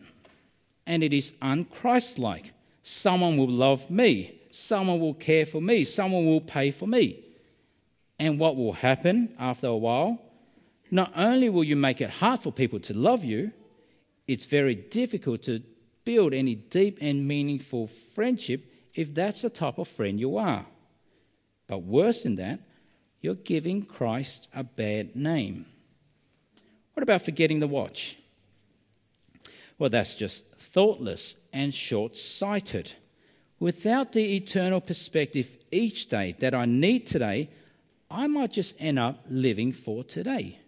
And 0.87 1.03
it 1.03 1.13
is 1.13 1.33
unchristlike. 1.39 2.49
Someone 2.81 3.37
will 3.37 3.47
love 3.47 3.91
me. 3.91 4.41
Someone 4.49 4.99
will 4.99 5.13
care 5.13 5.45
for 5.45 5.61
me. 5.61 5.83
Someone 5.83 6.25
will 6.25 6.41
pay 6.41 6.71
for 6.71 6.87
me. 6.87 7.23
And 8.17 8.39
what 8.39 8.55
will 8.55 8.73
happen 8.73 9.35
after 9.37 9.67
a 9.67 9.77
while? 9.77 10.19
Not 10.89 11.13
only 11.15 11.47
will 11.49 11.63
you 11.63 11.75
make 11.75 12.01
it 12.01 12.09
hard 12.09 12.39
for 12.39 12.51
people 12.51 12.79
to 12.79 12.93
love 12.95 13.23
you, 13.23 13.51
it's 14.29 14.45
very 14.45 14.75
difficult 14.75 15.41
to 15.41 15.59
build 16.05 16.35
any 16.35 16.53
deep 16.53 16.99
and 17.01 17.27
meaningful 17.27 17.87
friendship 17.87 18.71
if 18.93 19.11
that's 19.15 19.41
the 19.41 19.49
type 19.49 19.79
of 19.79 19.87
friend 19.87 20.19
you 20.19 20.37
are. 20.37 20.67
But 21.65 21.79
worse 21.79 22.21
than 22.21 22.35
that, 22.35 22.59
you're 23.21 23.33
giving 23.33 23.83
Christ 23.83 24.47
a 24.53 24.63
bad 24.63 25.15
name. 25.15 25.65
What 26.93 27.01
about 27.01 27.23
forgetting 27.23 27.59
the 27.59 27.65
watch? 27.65 28.19
Well, 29.79 29.89
that's 29.89 30.13
just 30.13 30.45
thoughtless 30.57 31.35
and 31.51 31.73
short 31.73 32.15
sighted. 32.15 32.93
Without 33.59 34.11
the 34.11 34.35
eternal 34.35 34.79
perspective 34.79 35.49
each 35.71 36.07
day 36.07 36.35
that 36.37 36.53
I 36.53 36.65
need 36.65 37.07
today, 37.07 37.49
I 38.11 38.27
might 38.27 38.51
just 38.51 38.75
end 38.79 38.99
up 38.99 39.25
living 39.27 39.71
for 39.71 40.03
today. 40.03 40.58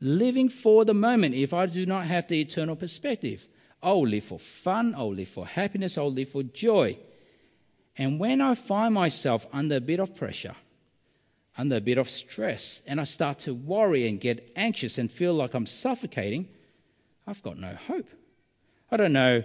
Living 0.00 0.48
for 0.48 0.84
the 0.84 0.94
moment 0.94 1.34
if 1.34 1.52
I 1.52 1.66
do 1.66 1.84
not 1.84 2.06
have 2.06 2.28
the 2.28 2.40
eternal 2.40 2.76
perspective. 2.76 3.48
I'll 3.82 4.06
live 4.06 4.24
for 4.24 4.38
fun, 4.38 4.94
I'll 4.96 5.14
live 5.14 5.28
for 5.28 5.46
happiness, 5.46 5.98
I'll 5.98 6.12
live 6.12 6.30
for 6.30 6.42
joy. 6.42 6.98
And 7.96 8.18
when 8.18 8.40
I 8.40 8.54
find 8.54 8.94
myself 8.94 9.46
under 9.52 9.76
a 9.76 9.80
bit 9.80 10.00
of 10.00 10.14
pressure, 10.14 10.54
under 11.56 11.76
a 11.76 11.80
bit 11.80 11.98
of 11.98 12.08
stress, 12.08 12.82
and 12.86 13.00
I 13.00 13.04
start 13.04 13.40
to 13.40 13.54
worry 13.54 14.08
and 14.08 14.20
get 14.20 14.52
anxious 14.54 14.98
and 14.98 15.10
feel 15.10 15.34
like 15.34 15.54
I'm 15.54 15.66
suffocating, 15.66 16.48
I've 17.26 17.42
got 17.42 17.58
no 17.58 17.74
hope. 17.74 18.08
I 18.90 18.96
don't 18.96 19.12
know 19.12 19.42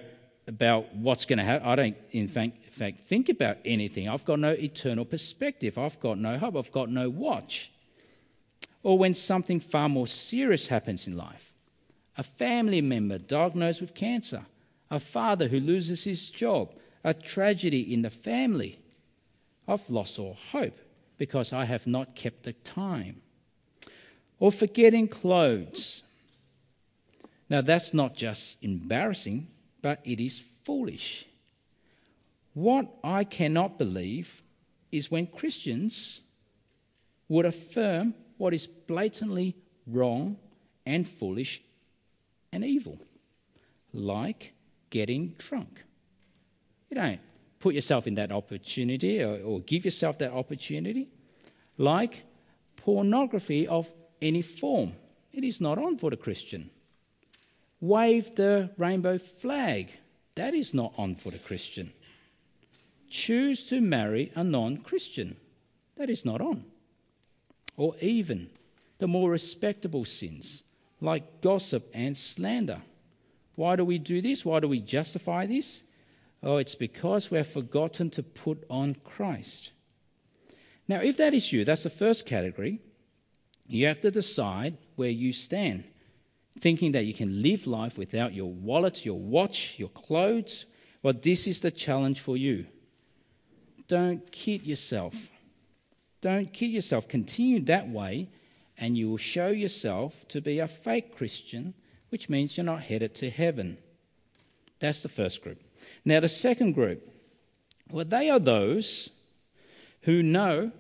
about 0.47 0.95
what's 0.95 1.25
going 1.25 1.39
to 1.39 1.43
happen. 1.43 1.67
I 1.67 1.75
don't, 1.75 1.97
in 2.11 2.27
fact, 2.27 2.57
in 2.65 2.71
fact, 2.71 3.01
think 3.01 3.29
about 3.29 3.57
anything. 3.65 4.07
I've 4.07 4.25
got 4.25 4.39
no 4.39 4.51
eternal 4.51 5.05
perspective. 5.05 5.77
I've 5.77 5.99
got 5.99 6.17
no 6.17 6.37
hope. 6.37 6.55
I've 6.55 6.71
got 6.71 6.89
no 6.89 7.09
watch. 7.09 7.71
Or 8.83 8.97
when 8.97 9.13
something 9.15 9.61
far 9.61 9.89
more 9.89 10.07
serious 10.07 10.67
happens 10.67 11.07
in 11.07 11.17
life 11.17 11.53
a 12.15 12.21
family 12.21 12.79
member 12.81 13.17
diagnosed 13.17 13.81
with 13.81 13.95
cancer, 13.95 14.45
a 14.91 14.99
father 14.99 15.47
who 15.47 15.59
loses 15.59 16.03
his 16.03 16.29
job, 16.29 16.71
a 17.03 17.13
tragedy 17.13 17.91
in 17.91 18.03
the 18.03 18.09
family. 18.11 18.77
I've 19.67 19.89
lost 19.89 20.19
all 20.19 20.37
hope 20.51 20.77
because 21.17 21.53
I 21.53 21.65
have 21.65 21.87
not 21.87 22.15
kept 22.15 22.43
the 22.43 22.53
time. 22.53 23.21
Or 24.39 24.51
forgetting 24.51 25.07
clothes. 25.07 26.03
Now, 27.49 27.61
that's 27.61 27.93
not 27.93 28.15
just 28.15 28.63
embarrassing, 28.63 29.47
but 29.81 29.99
it 30.03 30.19
is 30.19 30.43
foolish. 30.63 31.25
What 32.53 32.87
I 33.03 33.23
cannot 33.23 33.77
believe 33.77 34.43
is 34.91 35.09
when 35.09 35.27
Christians 35.27 36.21
would 37.27 37.45
affirm 37.45 38.13
what 38.37 38.53
is 38.53 38.67
blatantly 38.67 39.55
wrong 39.87 40.37
and 40.85 41.07
foolish 41.07 41.61
and 42.51 42.63
evil, 42.63 42.99
like 43.93 44.53
getting 44.89 45.35
drunk. 45.37 45.83
You 46.89 46.95
don't 46.95 47.19
put 47.59 47.75
yourself 47.75 48.07
in 48.07 48.15
that 48.15 48.31
opportunity 48.31 49.21
or, 49.21 49.41
or 49.43 49.59
give 49.61 49.85
yourself 49.85 50.17
that 50.19 50.31
opportunity, 50.31 51.09
like 51.77 52.23
pornography 52.75 53.67
of 53.67 53.91
any 54.21 54.41
form. 54.41 54.93
It 55.31 55.43
is 55.43 55.59
not 55.59 55.77
on 55.77 55.97
for 55.97 56.09
the 56.09 56.17
Christian 56.17 56.69
wave 57.83 58.33
the 58.35 58.69
rainbow 58.77 59.17
flag. 59.17 59.91
That 60.35 60.53
is 60.53 60.73
not 60.73 60.93
on 60.97 61.15
for 61.15 61.31
the 61.31 61.37
Christian. 61.37 61.91
Choose 63.09 63.63
to 63.65 63.81
marry 63.81 64.31
a 64.35 64.43
non 64.43 64.77
Christian. 64.77 65.35
That 65.97 66.09
is 66.09 66.23
not 66.25 66.39
on. 66.41 66.63
Or 67.77 67.95
even 67.99 68.49
the 68.99 69.07
more 69.07 69.29
respectable 69.29 70.05
sins 70.05 70.63
like 71.01 71.41
gossip 71.41 71.89
and 71.93 72.17
slander. 72.17 72.81
Why 73.55 73.75
do 73.75 73.85
we 73.85 73.97
do 73.97 74.21
this? 74.21 74.45
Why 74.45 74.59
do 74.59 74.67
we 74.67 74.79
justify 74.79 75.45
this? 75.45 75.83
Oh, 76.41 76.57
it's 76.57 76.75
because 76.75 77.29
we 77.29 77.37
have 77.37 77.47
forgotten 77.47 78.09
to 78.11 78.23
put 78.23 78.63
on 78.69 78.95
Christ. 79.03 79.71
Now, 80.87 80.99
if 81.01 81.17
that 81.17 81.33
is 81.33 81.51
you, 81.51 81.63
that's 81.63 81.83
the 81.83 81.89
first 81.89 82.25
category, 82.25 82.79
you 83.67 83.87
have 83.87 84.01
to 84.01 84.11
decide 84.11 84.77
where 84.95 85.09
you 85.09 85.33
stand 85.33 85.83
thinking 86.59 86.93
that 86.93 87.05
you 87.05 87.13
can 87.13 87.41
live 87.41 87.67
life 87.67 87.97
without 87.97 88.33
your 88.33 88.51
wallet, 88.51 89.05
your 89.05 89.19
watch, 89.19 89.75
your 89.77 89.89
clothes. 89.89 90.65
Well, 91.01 91.13
this 91.13 91.47
is 91.47 91.59
the 91.59 91.71
challenge 91.71 92.19
for 92.19 92.37
you. 92.37 92.65
Don't 93.87 94.31
kid 94.31 94.65
yourself. 94.65 95.29
Don't 96.23 96.53
kid 96.53 96.67
yourself. 96.67 97.09
Continue 97.09 97.59
that 97.63 97.89
way, 97.89 98.29
and 98.77 98.97
you 98.97 99.09
will 99.09 99.17
show 99.17 99.49
yourself 99.49 100.25
to 100.29 100.39
be 100.39 100.59
a 100.59 100.69
fake 100.69 101.17
Christian, 101.17 101.73
which 102.11 102.29
means 102.29 102.55
you're 102.55 102.63
not 102.63 102.83
headed 102.83 103.13
to 103.15 103.29
heaven. 103.29 103.77
That's 104.79 105.01
the 105.01 105.09
first 105.09 105.43
group. 105.43 105.61
Now, 106.05 106.21
the 106.21 106.29
second 106.29 106.75
group, 106.75 107.05
well, 107.91 108.05
they 108.05 108.29
are 108.29 108.39
those 108.39 109.09
who 110.03 110.23
know 110.23 110.71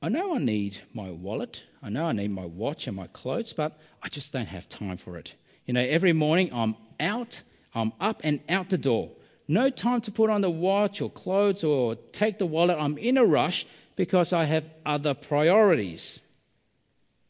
I 0.00 0.08
know 0.08 0.34
I 0.34 0.38
need 0.38 0.78
my 0.94 1.10
wallet, 1.10 1.64
I 1.82 1.90
know 1.90 2.06
I 2.06 2.12
need 2.12 2.30
my 2.30 2.46
watch 2.46 2.86
and 2.86 2.96
my 2.96 3.08
clothes, 3.08 3.52
but 3.52 3.78
I 4.02 4.08
just 4.08 4.32
don't 4.32 4.48
have 4.48 4.70
time 4.70 4.96
for 4.96 5.18
it. 5.18 5.34
You 5.66 5.74
know, 5.74 5.80
every 5.80 6.14
morning 6.14 6.48
I'm 6.52 6.76
out, 6.98 7.42
I'm 7.74 7.92
up 8.00 8.22
and 8.24 8.40
out 8.48 8.70
the 8.70 8.78
door. 8.78 9.10
No 9.48 9.68
time 9.68 10.00
to 10.02 10.10
put 10.10 10.30
on 10.30 10.40
the 10.40 10.50
watch 10.50 11.02
or 11.02 11.10
clothes 11.10 11.62
or 11.62 11.96
take 12.12 12.38
the 12.38 12.46
wallet. 12.46 12.78
I'm 12.80 12.96
in 12.96 13.18
a 13.18 13.24
rush 13.24 13.66
because 13.96 14.32
I 14.32 14.44
have 14.44 14.68
other 14.84 15.14
priorities. 15.14 16.20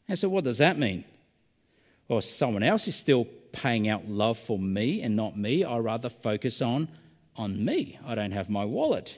And 0.07 0.19
so, 0.19 0.29
what 0.29 0.43
does 0.43 0.59
that 0.59 0.77
mean? 0.77 1.03
Well, 2.07 2.21
someone 2.21 2.63
else 2.63 2.87
is 2.87 2.95
still 2.95 3.25
paying 3.51 3.89
out 3.89 4.07
love 4.07 4.37
for 4.37 4.59
me 4.59 5.01
and 5.01 5.15
not 5.15 5.37
me. 5.37 5.63
I 5.63 5.77
rather 5.79 6.09
focus 6.09 6.61
on, 6.61 6.87
on 7.35 7.63
me. 7.63 7.99
I 8.05 8.15
don't 8.15 8.31
have 8.31 8.49
my 8.49 8.63
wallet. 8.63 9.17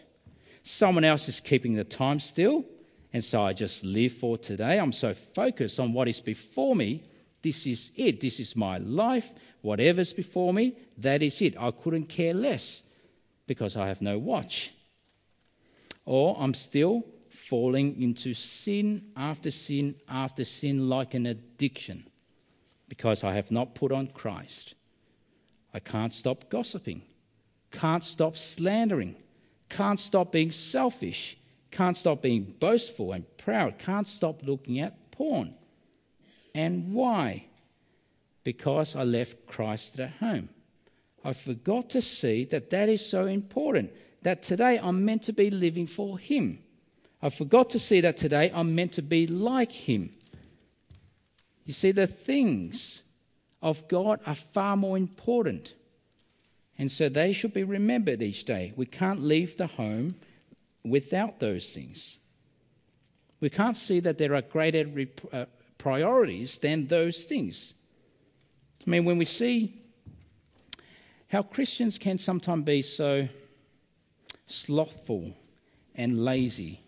Someone 0.64 1.04
else 1.04 1.28
is 1.28 1.40
keeping 1.40 1.74
the 1.74 1.84
time 1.84 2.20
still. 2.20 2.66
And 3.14 3.24
so 3.24 3.42
I 3.44 3.54
just 3.54 3.84
live 3.84 4.14
for 4.14 4.38
today. 4.38 4.80
I'm 4.80 4.92
so 4.92 5.14
focused 5.14 5.80
on 5.80 5.94
what 5.94 6.08
is 6.08 6.20
before 6.20 6.76
me. 6.76 7.04
This 7.42 7.66
is 7.66 7.92
it. 7.96 8.20
This 8.20 8.40
is 8.40 8.56
my 8.56 8.78
life. 8.78 9.32
Whatever's 9.62 10.14
before 10.14 10.54
me, 10.54 10.78
that 10.98 11.22
is 11.22 11.42
it. 11.42 11.56
I 11.60 11.72
couldn't 11.72 12.06
care 12.06 12.34
less 12.34 12.84
because 13.48 13.76
I 13.76 13.88
have 13.88 14.02
no 14.02 14.18
watch. 14.18 14.74
Or 16.06 16.36
I'm 16.40 16.54
still 16.54 17.04
falling 17.30 18.02
into 18.02 18.34
sin 18.34 19.06
after 19.16 19.52
sin 19.52 19.96
after 20.08 20.44
sin 20.44 20.90
like 20.90 21.14
an 21.14 21.26
addiction 21.26 22.06
because 22.88 23.24
I 23.24 23.34
have 23.34 23.52
not 23.52 23.76
put 23.76 23.92
on 23.92 24.08
Christ. 24.08 24.74
I 25.74 25.80
can't 25.80 26.14
stop 26.14 26.50
gossiping, 26.50 27.04
can't 27.72 28.04
stop 28.04 28.36
slandering, 28.36 29.16
can't 29.70 30.00
stop 30.00 30.32
being 30.32 30.52
selfish, 30.52 31.38
can't 31.72 31.96
stop 31.96 32.24
being 32.24 32.56
boastful 32.60 33.14
and 33.14 33.26
proud, 33.38 33.78
can't 33.78 34.10
stop 34.10 34.42
looking 34.44 34.80
at 34.80 35.12
porn. 35.12 35.54
And 36.56 36.94
why? 36.94 37.46
Because 38.44 38.96
I 38.96 39.04
left 39.04 39.46
Christ 39.46 40.00
at 40.00 40.12
home. 40.14 40.50
I 41.24 41.34
forgot 41.34 41.92
to 41.92 42.02
see 42.02 42.46
that 42.46 42.72
that 42.72 42.90
is 42.90 43.06
so 43.06 43.28
important, 43.28 43.94
that 44.24 44.42
today 44.42 44.80
I'm 44.82 45.06
meant 45.06 45.24
to 45.24 45.34
be 45.34 45.52
living 45.52 45.86
for 45.86 46.18
Him. 46.18 46.60
I 47.22 47.30
forgot 47.30 47.70
to 47.72 47.80
see 47.80 48.02
that 48.02 48.18
today 48.18 48.52
I'm 48.54 48.76
meant 48.76 48.94
to 48.94 49.02
be 49.02 49.28
like 49.28 49.72
Him. 49.72 50.14
You 51.66 51.74
see, 51.74 51.92
the 51.92 52.08
things 52.08 53.04
of 53.62 53.88
God 53.88 54.20
are 54.26 54.36
far 54.36 54.78
more 54.78 54.98
important. 54.98 55.74
And 56.78 56.92
so 56.92 57.10
they 57.10 57.34
should 57.34 57.54
be 57.54 57.64
remembered 57.64 58.22
each 58.22 58.46
day. 58.46 58.74
We 58.76 58.86
can't 58.86 59.22
leave 59.22 59.58
the 59.58 59.68
home 59.68 60.16
without 60.84 61.40
those 61.40 61.72
things. 61.74 62.20
We 63.42 63.50
can't 63.50 63.76
see 63.76 64.00
that 64.00 64.18
there 64.18 64.34
are 64.34 64.42
greater 64.42 64.86
uh, 65.32 65.46
priorities 65.78 66.58
than 66.58 66.88
those 66.88 67.24
things. 67.24 67.74
I 68.86 68.90
mean, 68.90 69.06
when 69.06 69.18
we 69.18 69.26
see 69.26 69.82
how 71.28 71.44
Christians 71.44 72.00
can 72.00 72.18
sometimes 72.18 72.66
be 72.66 72.82
so 72.82 73.28
slothful 74.48 75.34
and 75.96 76.24
lazy, 76.24 76.82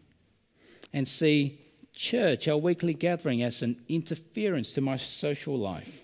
and 0.93 1.07
see 1.07 1.59
church, 1.93 2.47
our 2.47 2.57
weekly 2.57 2.93
gathering, 2.93 3.43
as 3.43 3.61
an 3.61 3.81
interference 3.87 4.73
to 4.73 4.81
my 4.81 4.97
social 4.97 5.57
life, 5.57 6.01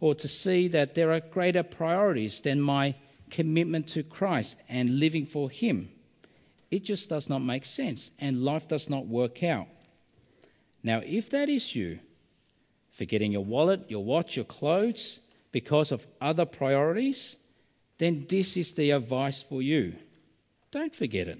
or 0.00 0.14
to 0.14 0.28
see 0.28 0.68
that 0.68 0.94
there 0.94 1.12
are 1.12 1.20
greater 1.20 1.62
priorities 1.62 2.40
than 2.40 2.60
my 2.60 2.94
commitment 3.30 3.88
to 3.88 4.02
Christ 4.02 4.56
and 4.68 4.98
living 4.98 5.26
for 5.26 5.50
Him. 5.50 5.88
It 6.70 6.84
just 6.84 7.08
does 7.08 7.28
not 7.28 7.40
make 7.40 7.64
sense, 7.64 8.10
and 8.18 8.44
life 8.44 8.68
does 8.68 8.90
not 8.90 9.06
work 9.06 9.42
out. 9.42 9.66
Now, 10.82 11.00
if 11.04 11.30
that 11.30 11.48
is 11.48 11.74
you, 11.74 11.98
forgetting 12.90 13.32
your 13.32 13.44
wallet, 13.44 13.90
your 13.90 14.04
watch, 14.04 14.36
your 14.36 14.44
clothes 14.44 15.20
because 15.52 15.92
of 15.92 16.06
other 16.20 16.44
priorities, 16.44 17.36
then 17.98 18.26
this 18.28 18.56
is 18.56 18.72
the 18.72 18.90
advice 18.90 19.42
for 19.42 19.62
you. 19.62 19.94
Don't 20.70 20.94
forget 20.94 21.28
it. 21.28 21.38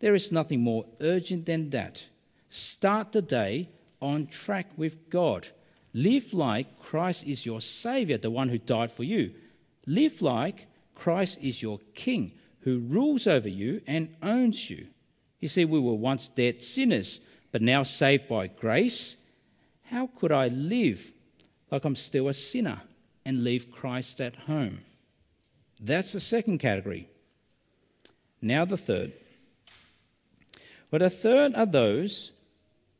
There 0.00 0.14
is 0.14 0.32
nothing 0.32 0.60
more 0.60 0.84
urgent 1.00 1.46
than 1.46 1.70
that. 1.70 2.04
Start 2.50 3.12
the 3.12 3.22
day 3.22 3.68
on 4.00 4.26
track 4.26 4.66
with 4.76 5.10
God. 5.10 5.48
Live 5.92 6.34
like 6.34 6.78
Christ 6.80 7.26
is 7.26 7.46
your 7.46 7.60
Savior, 7.60 8.18
the 8.18 8.30
one 8.30 8.48
who 8.48 8.58
died 8.58 8.92
for 8.92 9.04
you. 9.04 9.32
Live 9.86 10.22
like 10.22 10.66
Christ 10.94 11.38
is 11.42 11.62
your 11.62 11.78
King, 11.94 12.32
who 12.60 12.80
rules 12.80 13.26
over 13.26 13.48
you 13.48 13.80
and 13.86 14.14
owns 14.22 14.70
you. 14.70 14.86
You 15.40 15.48
see, 15.48 15.64
we 15.64 15.78
were 15.78 15.94
once 15.94 16.28
dead 16.28 16.62
sinners, 16.62 17.20
but 17.52 17.62
now 17.62 17.82
saved 17.82 18.28
by 18.28 18.48
grace. 18.48 19.16
How 19.82 20.08
could 20.08 20.32
I 20.32 20.48
live 20.48 21.12
like 21.70 21.84
I'm 21.84 21.96
still 21.96 22.28
a 22.28 22.34
sinner 22.34 22.80
and 23.24 23.44
leave 23.44 23.70
Christ 23.70 24.20
at 24.20 24.34
home? 24.34 24.80
That's 25.80 26.12
the 26.12 26.20
second 26.20 26.58
category. 26.58 27.08
Now, 28.40 28.64
the 28.64 28.76
third. 28.76 29.12
But 30.94 31.02
a 31.02 31.10
third 31.10 31.56
are 31.56 31.66
those 31.66 32.30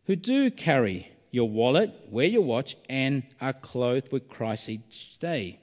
who 0.06 0.16
do 0.16 0.50
carry 0.50 1.12
your 1.30 1.48
wallet, 1.48 1.92
wear 2.10 2.26
your 2.26 2.42
watch, 2.42 2.76
and 2.90 3.22
are 3.40 3.52
clothed 3.52 4.10
with 4.10 4.28
Christ 4.28 4.68
each 4.68 5.16
day. 5.20 5.60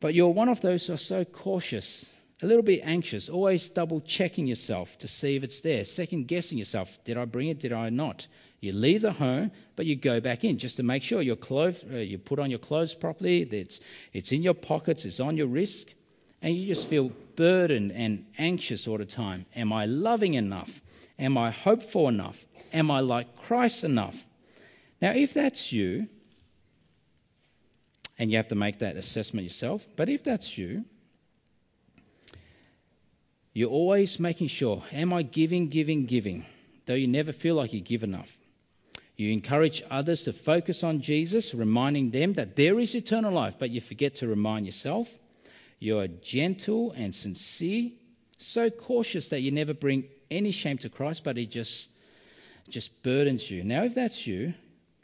But 0.00 0.14
you're 0.14 0.30
one 0.30 0.48
of 0.48 0.62
those 0.62 0.86
who 0.86 0.94
are 0.94 0.96
so 0.96 1.22
cautious, 1.22 2.14
a 2.42 2.46
little 2.46 2.62
bit 2.62 2.80
anxious, 2.82 3.28
always 3.28 3.68
double 3.68 4.00
checking 4.00 4.46
yourself 4.46 4.96
to 4.96 5.06
see 5.06 5.36
if 5.36 5.44
it's 5.44 5.60
there, 5.60 5.84
second 5.84 6.28
guessing 6.28 6.56
yourself 6.56 6.98
did 7.04 7.18
I 7.18 7.26
bring 7.26 7.48
it, 7.48 7.58
did 7.58 7.74
I 7.74 7.90
not? 7.90 8.26
You 8.60 8.72
leave 8.72 9.02
the 9.02 9.12
home, 9.12 9.50
but 9.76 9.84
you 9.84 9.96
go 9.96 10.20
back 10.20 10.44
in 10.44 10.56
just 10.56 10.78
to 10.78 10.82
make 10.82 11.02
sure 11.02 11.20
clothes, 11.36 11.84
uh, 11.92 11.96
you 11.96 12.16
put 12.16 12.38
on 12.38 12.48
your 12.48 12.58
clothes 12.58 12.94
properly, 12.94 13.42
it's, 13.42 13.80
it's 14.14 14.32
in 14.32 14.42
your 14.42 14.54
pockets, 14.54 15.04
it's 15.04 15.20
on 15.20 15.36
your 15.36 15.48
wrist, 15.48 15.94
and 16.40 16.56
you 16.56 16.66
just 16.66 16.86
feel 16.86 17.12
burdened 17.36 17.92
and 17.92 18.24
anxious 18.38 18.88
all 18.88 18.96
the 18.96 19.04
time. 19.04 19.44
Am 19.54 19.74
I 19.74 19.84
loving 19.84 20.32
enough? 20.32 20.80
Am 21.18 21.38
I 21.38 21.50
hopeful 21.50 22.08
enough? 22.08 22.44
Am 22.72 22.90
I 22.90 23.00
like 23.00 23.36
Christ 23.36 23.84
enough? 23.84 24.26
Now, 25.00 25.12
if 25.12 25.34
that's 25.34 25.72
you, 25.72 26.08
and 28.18 28.30
you 28.30 28.36
have 28.36 28.48
to 28.48 28.54
make 28.54 28.78
that 28.78 28.96
assessment 28.96 29.44
yourself, 29.44 29.86
but 29.96 30.08
if 30.08 30.24
that's 30.24 30.56
you, 30.56 30.84
you're 33.52 33.70
always 33.70 34.18
making 34.18 34.48
sure, 34.48 34.82
am 34.92 35.12
I 35.12 35.22
giving, 35.22 35.68
giving, 35.68 36.06
giving, 36.06 36.44
though 36.86 36.94
you 36.94 37.06
never 37.06 37.32
feel 37.32 37.54
like 37.54 37.72
you 37.72 37.80
give 37.80 38.02
enough? 38.02 38.36
You 39.16 39.32
encourage 39.32 39.82
others 39.90 40.24
to 40.24 40.32
focus 40.32 40.82
on 40.82 41.00
Jesus, 41.00 41.54
reminding 41.54 42.10
them 42.10 42.32
that 42.32 42.56
there 42.56 42.80
is 42.80 42.96
eternal 42.96 43.32
life, 43.32 43.54
but 43.58 43.70
you 43.70 43.80
forget 43.80 44.16
to 44.16 44.26
remind 44.26 44.66
yourself. 44.66 45.18
You 45.78 46.00
are 46.00 46.08
gentle 46.08 46.92
and 46.92 47.14
sincere, 47.14 47.90
so 48.38 48.70
cautious 48.70 49.28
that 49.28 49.40
you 49.40 49.52
never 49.52 49.72
bring 49.72 50.08
any 50.30 50.50
shame 50.50 50.78
to 50.78 50.88
Christ, 50.88 51.24
but 51.24 51.38
it 51.38 51.50
just, 51.50 51.90
just 52.68 53.02
burdens 53.02 53.50
you. 53.50 53.64
Now, 53.64 53.84
if 53.84 53.94
that's 53.94 54.26
you, 54.26 54.54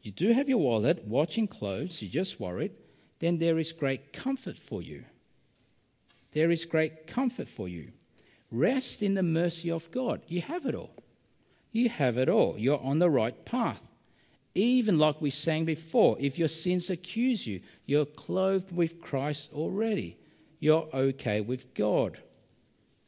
you 0.02 0.10
do 0.10 0.32
have 0.32 0.48
your 0.48 0.58
wallet, 0.58 1.04
watching 1.04 1.46
clothes, 1.46 2.00
you're 2.00 2.10
just 2.10 2.40
worried, 2.40 2.72
then 3.18 3.38
there 3.38 3.58
is 3.58 3.72
great 3.72 4.12
comfort 4.12 4.56
for 4.56 4.82
you. 4.82 5.04
There 6.32 6.50
is 6.50 6.64
great 6.64 7.06
comfort 7.06 7.48
for 7.48 7.68
you. 7.68 7.92
Rest 8.50 9.02
in 9.02 9.14
the 9.14 9.22
mercy 9.22 9.70
of 9.70 9.90
God. 9.90 10.22
You 10.26 10.40
have 10.42 10.66
it 10.66 10.74
all. 10.74 10.94
You 11.72 11.88
have 11.88 12.18
it 12.18 12.28
all. 12.28 12.56
You're 12.58 12.82
on 12.82 12.98
the 12.98 13.10
right 13.10 13.44
path. 13.44 13.82
Even 14.54 14.98
like 14.98 15.20
we 15.20 15.30
sang 15.30 15.64
before, 15.64 16.16
if 16.18 16.38
your 16.38 16.48
sins 16.48 16.90
accuse 16.90 17.46
you, 17.46 17.60
you're 17.86 18.06
clothed 18.06 18.72
with 18.72 19.00
Christ 19.00 19.50
already. 19.52 20.16
You're 20.58 20.88
okay 20.92 21.40
with 21.40 21.72
God. 21.74 22.18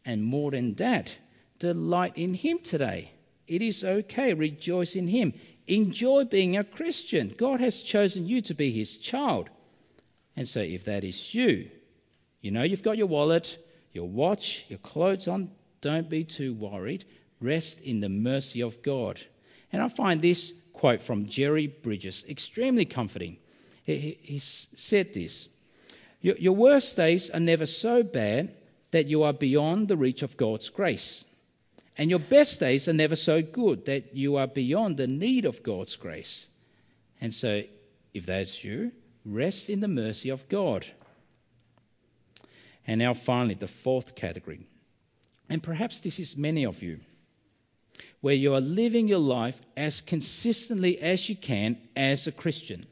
And 0.05 0.23
more 0.23 0.53
than 0.53 0.75
that, 0.75 1.17
delight 1.63 2.13
in 2.17 2.35
Him 2.35 2.59
today. 2.59 3.13
It 3.47 3.63
is 3.63 3.85
okay. 3.85 4.35
Rejoice 4.35 4.97
in 4.97 5.07
Him. 5.07 5.33
Enjoy 5.69 6.25
being 6.25 6.57
a 6.57 6.65
Christian. 6.65 7.33
God 7.39 7.61
has 7.61 7.83
chosen 7.83 8.27
you 8.27 8.41
to 8.43 8.55
be 8.55 8.73
His 8.73 8.97
child. 8.97 9.49
And 10.37 10.49
so, 10.49 10.59
if 10.59 10.85
that 10.87 11.05
is 11.05 11.35
you, 11.35 11.71
you 12.41 12.51
know 12.51 12.65
you've 12.65 12.83
got 12.83 12.99
your 12.99 13.07
wallet, 13.07 13.65
your 13.93 14.09
watch, 14.09 14.65
your 14.69 14.81
clothes 14.81 15.29
on, 15.29 15.53
don't 15.81 16.11
be 16.11 16.25
too 16.25 16.53
worried. 16.55 17.05
Rest 17.41 17.81
in 17.81 18.01
the 18.01 18.09
mercy 18.09 18.61
of 18.61 18.83
God. 18.83 19.21
And 19.73 19.81
I 19.81 19.89
find 19.89 20.21
this 20.21 20.53
quote 20.73 21.01
from 21.01 21.27
Jerry 21.27 21.69
Bridges 21.69 22.25
extremely 22.29 22.85
comforting. 22.85 23.37
He, 23.85 24.39
said 24.41 25.13
this 25.13 25.49
your 26.21 26.55
worst 26.55 26.97
days 26.97 27.31
are 27.31 27.41
never 27.41 27.67
so 27.67 28.03
bad 28.03 28.55
that 28.93 29.07
you 29.07 29.23
are 29.23 29.33
beyond 29.33 29.89
the 29.89 29.97
reach 29.97 30.23
of 30.23 30.37
God's 30.37 30.71
grace. 30.71 31.25
And 32.03 32.11
your 32.11 32.19
best 32.19 32.59
days 32.59 32.89
are 32.89 32.93
never 32.93 33.15
so 33.15 33.43
good 33.43 33.85
that 33.85 34.13
you 34.13 34.35
are 34.35 34.49
beyond 34.49 34.97
the 34.97 35.07
need 35.07 35.45
of 35.45 35.63
God's 35.63 35.95
grace. 35.95 36.49
And 37.21 37.33
so, 37.33 37.63
if 38.13 38.27
that's 38.27 38.65
you, 38.65 38.91
rest 39.25 39.71
in 39.71 39.79
the 39.79 39.87
mercy 39.87 40.29
of 40.29 40.49
God. 40.49 40.85
And 42.89 42.99
now, 42.99 43.15
finally, 43.15 43.55
the 43.55 43.69
fourth 43.69 44.17
category. 44.17 44.67
And 45.49 45.63
perhaps 45.63 46.01
this 46.01 46.19
is 46.19 46.37
many 46.37 46.67
of 46.67 46.83
you, 46.83 46.99
where 48.21 48.35
you 48.35 48.53
are 48.53 48.61
living 48.61 49.07
your 49.07 49.21
life 49.21 49.61
as 49.77 50.01
consistently 50.01 50.99
as 50.99 51.29
you 51.29 51.37
can 51.37 51.79
as 51.95 52.27
a 52.27 52.33
Christian. 52.33 52.85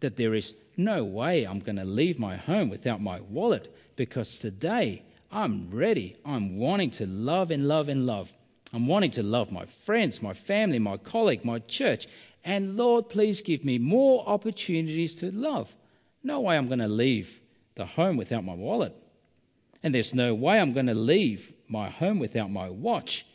That 0.00 0.18
there 0.18 0.34
is 0.34 0.54
no 0.76 1.02
way 1.02 1.44
I'm 1.44 1.60
going 1.60 1.76
to 1.76 1.84
leave 1.86 2.18
my 2.18 2.36
home 2.36 2.68
without 2.68 3.00
my 3.00 3.22
wallet 3.22 3.74
because 3.96 4.38
today 4.38 5.02
I'm 5.32 5.70
ready. 5.70 6.16
I'm 6.26 6.58
wanting 6.58 6.90
to 6.92 7.06
love 7.06 7.50
and 7.50 7.66
love 7.66 7.88
and 7.88 8.06
love. 8.06 8.32
I'm 8.74 8.86
wanting 8.86 9.10
to 9.12 9.22
love 9.22 9.50
my 9.50 9.64
friends, 9.64 10.22
my 10.22 10.34
family, 10.34 10.78
my 10.78 10.98
colleague, 10.98 11.44
my 11.44 11.58
church. 11.60 12.06
And 12.44 12.76
Lord, 12.76 13.08
please 13.08 13.40
give 13.40 13.64
me 13.64 13.78
more 13.78 14.28
opportunities 14.28 15.14
to 15.16 15.30
love. 15.30 15.74
No 16.22 16.40
way 16.40 16.56
I'm 16.56 16.68
going 16.68 16.80
to 16.80 16.88
leave 16.88 17.40
the 17.74 17.86
home 17.86 18.16
without 18.16 18.44
my 18.44 18.54
wallet. 18.54 18.94
And 19.82 19.94
there's 19.94 20.14
no 20.14 20.34
way 20.34 20.60
I'm 20.60 20.74
going 20.74 20.86
to 20.86 20.94
leave 20.94 21.52
my 21.66 21.88
home 21.88 22.18
without 22.18 22.50
my 22.50 22.68
watch. 22.68 23.26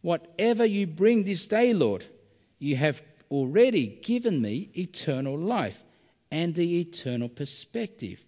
Whatever 0.00 0.64
you 0.64 0.86
bring 0.86 1.24
this 1.24 1.46
day, 1.46 1.72
Lord, 1.72 2.06
you 2.58 2.76
have 2.76 3.02
already 3.30 3.86
given 3.86 4.40
me 4.40 4.70
eternal 4.76 5.36
life 5.36 5.82
and 6.30 6.54
the 6.54 6.80
eternal 6.80 7.28
perspective. 7.28 8.24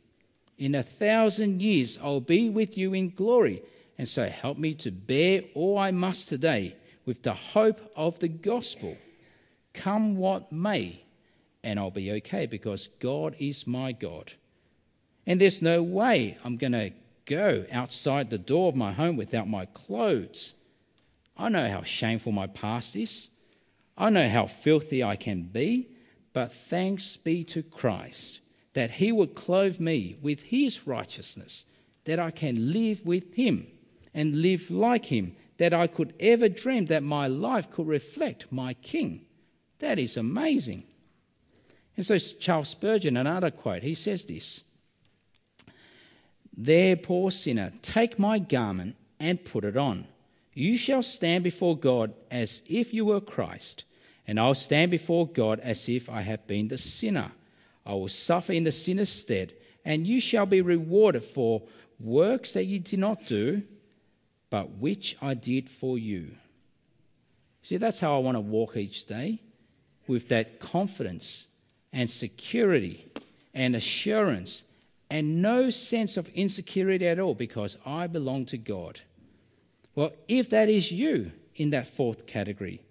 In 0.58 0.74
a 0.74 0.82
thousand 0.82 1.62
years, 1.62 1.98
I'll 2.02 2.20
be 2.20 2.48
with 2.48 2.78
you 2.78 2.94
in 2.94 3.10
glory. 3.10 3.62
And 3.98 4.08
so 4.08 4.28
help 4.28 4.58
me 4.58 4.74
to 4.74 4.90
bear 4.90 5.42
all 5.54 5.78
I 5.78 5.90
must 5.90 6.28
today 6.28 6.76
with 7.04 7.22
the 7.22 7.34
hope 7.34 7.92
of 7.96 8.18
the 8.18 8.28
gospel. 8.28 8.96
Come 9.72 10.16
what 10.16 10.52
may, 10.52 11.02
and 11.62 11.78
I'll 11.78 11.90
be 11.90 12.12
okay 12.12 12.46
because 12.46 12.88
God 13.00 13.36
is 13.38 13.66
my 13.66 13.92
God. 13.92 14.32
And 15.26 15.40
there's 15.40 15.62
no 15.62 15.82
way 15.82 16.38
I'm 16.44 16.56
going 16.56 16.72
to 16.72 16.92
go 17.24 17.64
outside 17.72 18.30
the 18.30 18.38
door 18.38 18.68
of 18.68 18.76
my 18.76 18.92
home 18.92 19.16
without 19.16 19.48
my 19.48 19.66
clothes. 19.66 20.54
I 21.36 21.48
know 21.48 21.68
how 21.68 21.82
shameful 21.82 22.32
my 22.32 22.46
past 22.46 22.94
is. 22.94 23.30
I 23.96 24.10
know 24.10 24.28
how 24.28 24.46
filthy 24.46 25.02
I 25.02 25.16
can 25.16 25.42
be, 25.42 25.88
but 26.32 26.52
thanks 26.52 27.16
be 27.16 27.44
to 27.44 27.62
Christ 27.62 28.40
that 28.74 28.92
he 28.92 29.10
would 29.10 29.34
clothe 29.34 29.80
me 29.80 30.16
with 30.20 30.42
his 30.42 30.86
righteousness, 30.86 31.64
that 32.04 32.18
I 32.18 32.30
can 32.30 32.72
live 32.72 33.04
with 33.06 33.32
him 33.34 33.66
and 34.12 34.42
live 34.42 34.70
like 34.70 35.06
him, 35.06 35.34
that 35.58 35.72
I 35.72 35.86
could 35.86 36.12
ever 36.20 36.48
dream 36.48 36.86
that 36.86 37.02
my 37.02 37.26
life 37.26 37.70
could 37.70 37.86
reflect 37.86 38.50
my 38.50 38.74
king. 38.74 39.24
That 39.78 39.98
is 39.98 40.16
amazing. 40.16 40.84
And 41.96 42.04
so 42.04 42.18
Charles 42.18 42.68
Spurgeon, 42.68 43.16
another 43.16 43.50
quote, 43.50 43.82
he 43.82 43.94
says 43.94 44.24
this 44.24 44.62
There, 46.56 46.96
poor 46.96 47.30
sinner, 47.30 47.72
take 47.82 48.18
my 48.18 48.38
garment 48.38 48.96
and 49.20 49.44
put 49.44 49.64
it 49.64 49.76
on. 49.76 50.06
You 50.52 50.76
shall 50.76 51.02
stand 51.02 51.44
before 51.44 51.76
God 51.76 52.14
as 52.30 52.62
if 52.66 52.92
you 52.92 53.04
were 53.04 53.20
Christ, 53.20 53.84
and 54.26 54.38
I'll 54.38 54.54
stand 54.54 54.90
before 54.90 55.26
God 55.26 55.60
as 55.60 55.88
if 55.88 56.10
I 56.10 56.22
have 56.22 56.46
been 56.46 56.68
the 56.68 56.78
sinner. 56.78 57.32
I 57.86 57.92
will 57.94 58.08
suffer 58.08 58.52
in 58.52 58.64
the 58.64 58.72
sinner's 58.72 59.08
stead, 59.08 59.52
and 59.84 60.06
you 60.06 60.20
shall 60.20 60.46
be 60.46 60.60
rewarded 60.60 61.24
for 61.24 61.62
works 62.00 62.52
that 62.52 62.64
you 62.64 62.78
did 62.78 62.98
not 62.98 63.26
do, 63.26 63.62
but 64.50 64.70
which 64.76 65.16
I 65.20 65.34
did 65.34 65.68
for 65.68 65.98
you. 65.98 66.36
See, 67.62 67.76
that's 67.76 68.00
how 68.00 68.16
I 68.16 68.18
want 68.18 68.36
to 68.36 68.40
walk 68.40 68.76
each 68.76 69.06
day 69.06 69.40
with 70.06 70.28
that 70.28 70.60
confidence 70.60 71.46
and 71.92 72.10
security 72.10 73.10
and 73.54 73.74
assurance 73.74 74.64
and 75.10 75.40
no 75.40 75.70
sense 75.70 76.16
of 76.16 76.28
insecurity 76.30 77.06
at 77.06 77.18
all 77.18 77.34
because 77.34 77.76
I 77.86 78.06
belong 78.06 78.46
to 78.46 78.58
God. 78.58 79.00
Well, 79.94 80.12
if 80.28 80.50
that 80.50 80.68
is 80.68 80.90
you 80.90 81.32
in 81.54 81.70
that 81.70 81.86
fourth 81.86 82.26
category, 82.26 82.82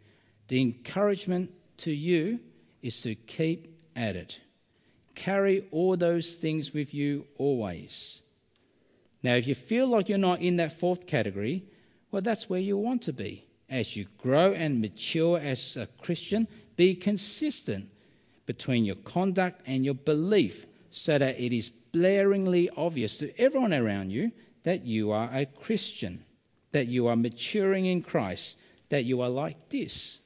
the 0.47 0.61
encouragement 0.61 1.51
to 1.77 1.91
you 1.91 2.39
is 2.81 3.01
to 3.01 3.15
keep 3.15 3.77
at 3.95 4.15
it. 4.15 4.39
Carry 5.15 5.65
all 5.71 5.95
those 5.95 6.33
things 6.33 6.73
with 6.73 6.93
you 6.93 7.25
always. 7.37 8.21
Now, 9.21 9.35
if 9.35 9.47
you 9.47 9.55
feel 9.55 9.87
like 9.87 10.09
you're 10.09 10.17
not 10.17 10.41
in 10.41 10.57
that 10.57 10.73
fourth 10.73 11.07
category, 11.07 11.63
well, 12.11 12.21
that's 12.21 12.49
where 12.49 12.59
you 12.59 12.77
want 12.77 13.01
to 13.03 13.13
be. 13.13 13.45
As 13.69 13.95
you 13.95 14.05
grow 14.17 14.53
and 14.53 14.81
mature 14.81 15.39
as 15.39 15.77
a 15.77 15.87
Christian, 16.01 16.47
be 16.75 16.93
consistent 16.93 17.89
between 18.45 18.85
your 18.85 18.95
conduct 18.97 19.61
and 19.65 19.85
your 19.85 19.93
belief 19.93 20.65
so 20.91 21.17
that 21.17 21.39
it 21.39 21.55
is 21.55 21.71
blaringly 21.91 22.69
obvious 22.75 23.17
to 23.17 23.39
everyone 23.39 23.73
around 23.73 24.11
you 24.11 24.31
that 24.63 24.85
you 24.85 25.11
are 25.11 25.29
a 25.33 25.45
Christian, 25.45 26.23
that 26.71 26.87
you 26.87 27.07
are 27.07 27.15
maturing 27.15 27.85
in 27.85 28.01
Christ, 28.01 28.57
that 28.89 29.05
you 29.05 29.21
are 29.21 29.29
like 29.29 29.69
this. 29.69 30.19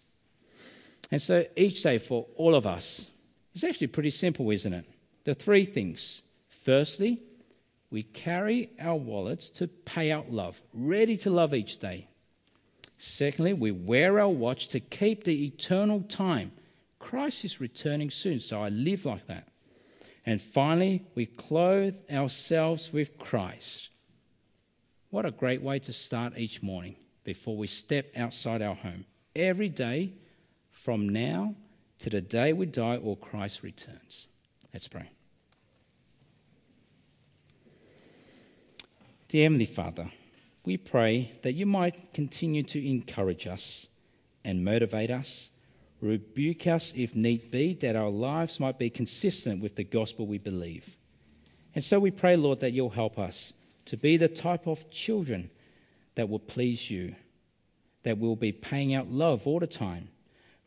And 1.12 1.22
so 1.22 1.46
each 1.56 1.84
day 1.84 1.98
for 1.98 2.26
all 2.36 2.56
of 2.56 2.66
us, 2.66 3.10
it's 3.58 3.64
actually 3.64 3.88
pretty 3.88 4.12
simple, 4.12 4.52
isn't 4.52 4.72
it? 4.72 4.86
The 5.24 5.34
three 5.34 5.66
things. 5.66 6.22
Firstly, 6.48 7.20
we 7.90 8.04
carry 8.04 8.70
our 8.80 8.96
wallets 8.96 9.50
to 9.50 9.68
pay 9.68 10.12
out 10.12 10.32
love, 10.32 10.62
ready 10.74 11.18
to 11.18 11.32
love 11.32 11.56
each 11.56 11.80
day. 11.80 12.08
Secondly, 13.00 13.54
we 13.54 13.72
wear 13.72 14.20
our 14.20 14.30
watch 14.30 14.68
to 14.68 14.80
keep 14.80 15.24
the 15.24 15.46
eternal 15.46 16.02
time. 16.02 16.52
Christ 17.00 17.46
is 17.46 17.60
returning 17.60 18.12
soon, 18.12 18.40
so 18.40 18.62
I 18.62 18.70
live 18.70 19.06
like 19.06 19.26
that. 19.26 19.48
And 20.24 20.40
finally, 20.40 21.08
we 21.16 21.26
clothe 21.26 21.96
ourselves 22.12 22.94
with 22.94 23.18
Christ. 23.18 23.90
What 25.10 25.26
a 25.26 25.32
great 25.32 25.64
way 25.64 25.80
to 25.80 25.94
start 25.94 26.38
each 26.38 26.62
morning 26.62 26.96
before 27.24 27.58
we 27.58 27.66
step 27.66 28.12
outside 28.16 28.62
our 28.62 28.76
home. 28.76 29.06
Every 29.36 29.70
day 29.70 30.14
from 30.70 31.10
now 31.10 31.56
to 32.00 32.10
the 32.10 32.22
day 32.22 32.54
we 32.54 32.66
die 32.66 32.98
or 32.98 33.18
Christ 33.18 33.64
returns. 33.64 34.28
Let's 34.74 34.88
pray. 34.88 35.10
Dear 39.28 39.44
Heavenly 39.44 39.66
Father, 39.66 40.10
we 40.64 40.78
pray 40.78 41.34
that 41.42 41.54
you 41.54 41.66
might 41.66 42.14
continue 42.14 42.64
to 42.64 42.90
encourage 42.90 43.48
us 43.48 43.88
and 44.46 44.64
motivate 44.64 45.12
us, 45.12 45.50
rebuke 46.02 46.68
us 46.68 46.94
if 46.96 47.16
need 47.16 47.52
be, 47.52 47.74
that 47.76 47.96
our 47.96 48.10
lives 48.10 48.60
might 48.60 48.78
be 48.78 48.90
consistent 48.90 49.62
with 49.62 49.76
the 49.76 49.84
gospel 49.84 50.28
we 50.28 50.38
believe. 50.38 50.96
And 51.76 51.84
so 51.84 52.00
we 52.00 52.12
pray, 52.12 52.36
Lord, 52.36 52.60
that 52.62 52.72
you'll 52.72 52.90
help 52.90 53.20
us 53.20 53.54
to 53.86 53.98
be 53.98 54.18
the 54.18 54.28
type 54.28 54.68
of 54.68 54.90
children 54.90 55.50
that 56.16 56.30
will 56.30 56.40
please 56.40 56.90
you, 56.90 57.16
that 58.04 58.18
will 58.18 58.36
be 58.36 58.52
paying 58.52 58.94
out 58.94 59.10
love 59.10 59.46
all 59.46 59.60
the 59.60 59.68
time 59.68 60.10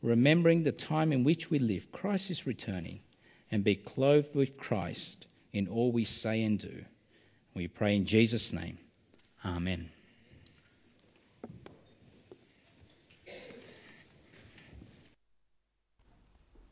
remembering 0.03 0.63
the 0.63 0.73
time 0.73 1.13
in 1.13 1.25
which 1.25 1.51
we 1.51 1.59
live, 1.59 1.93
Christ 1.93 2.31
is 2.31 2.47
returning, 2.47 3.01
and 3.51 3.65
be 3.65 3.75
clothed 3.75 4.35
with 4.35 4.57
Christ 4.57 5.27
in 5.53 5.69
all 5.69 5.93
we 5.93 6.05
say 6.05 6.43
and 6.43 6.59
do. 6.59 6.85
We 7.55 7.69
pray 7.69 7.97
in 7.97 8.07
Jesus' 8.07 8.53
name. 8.53 8.79
Amen. 9.45 9.91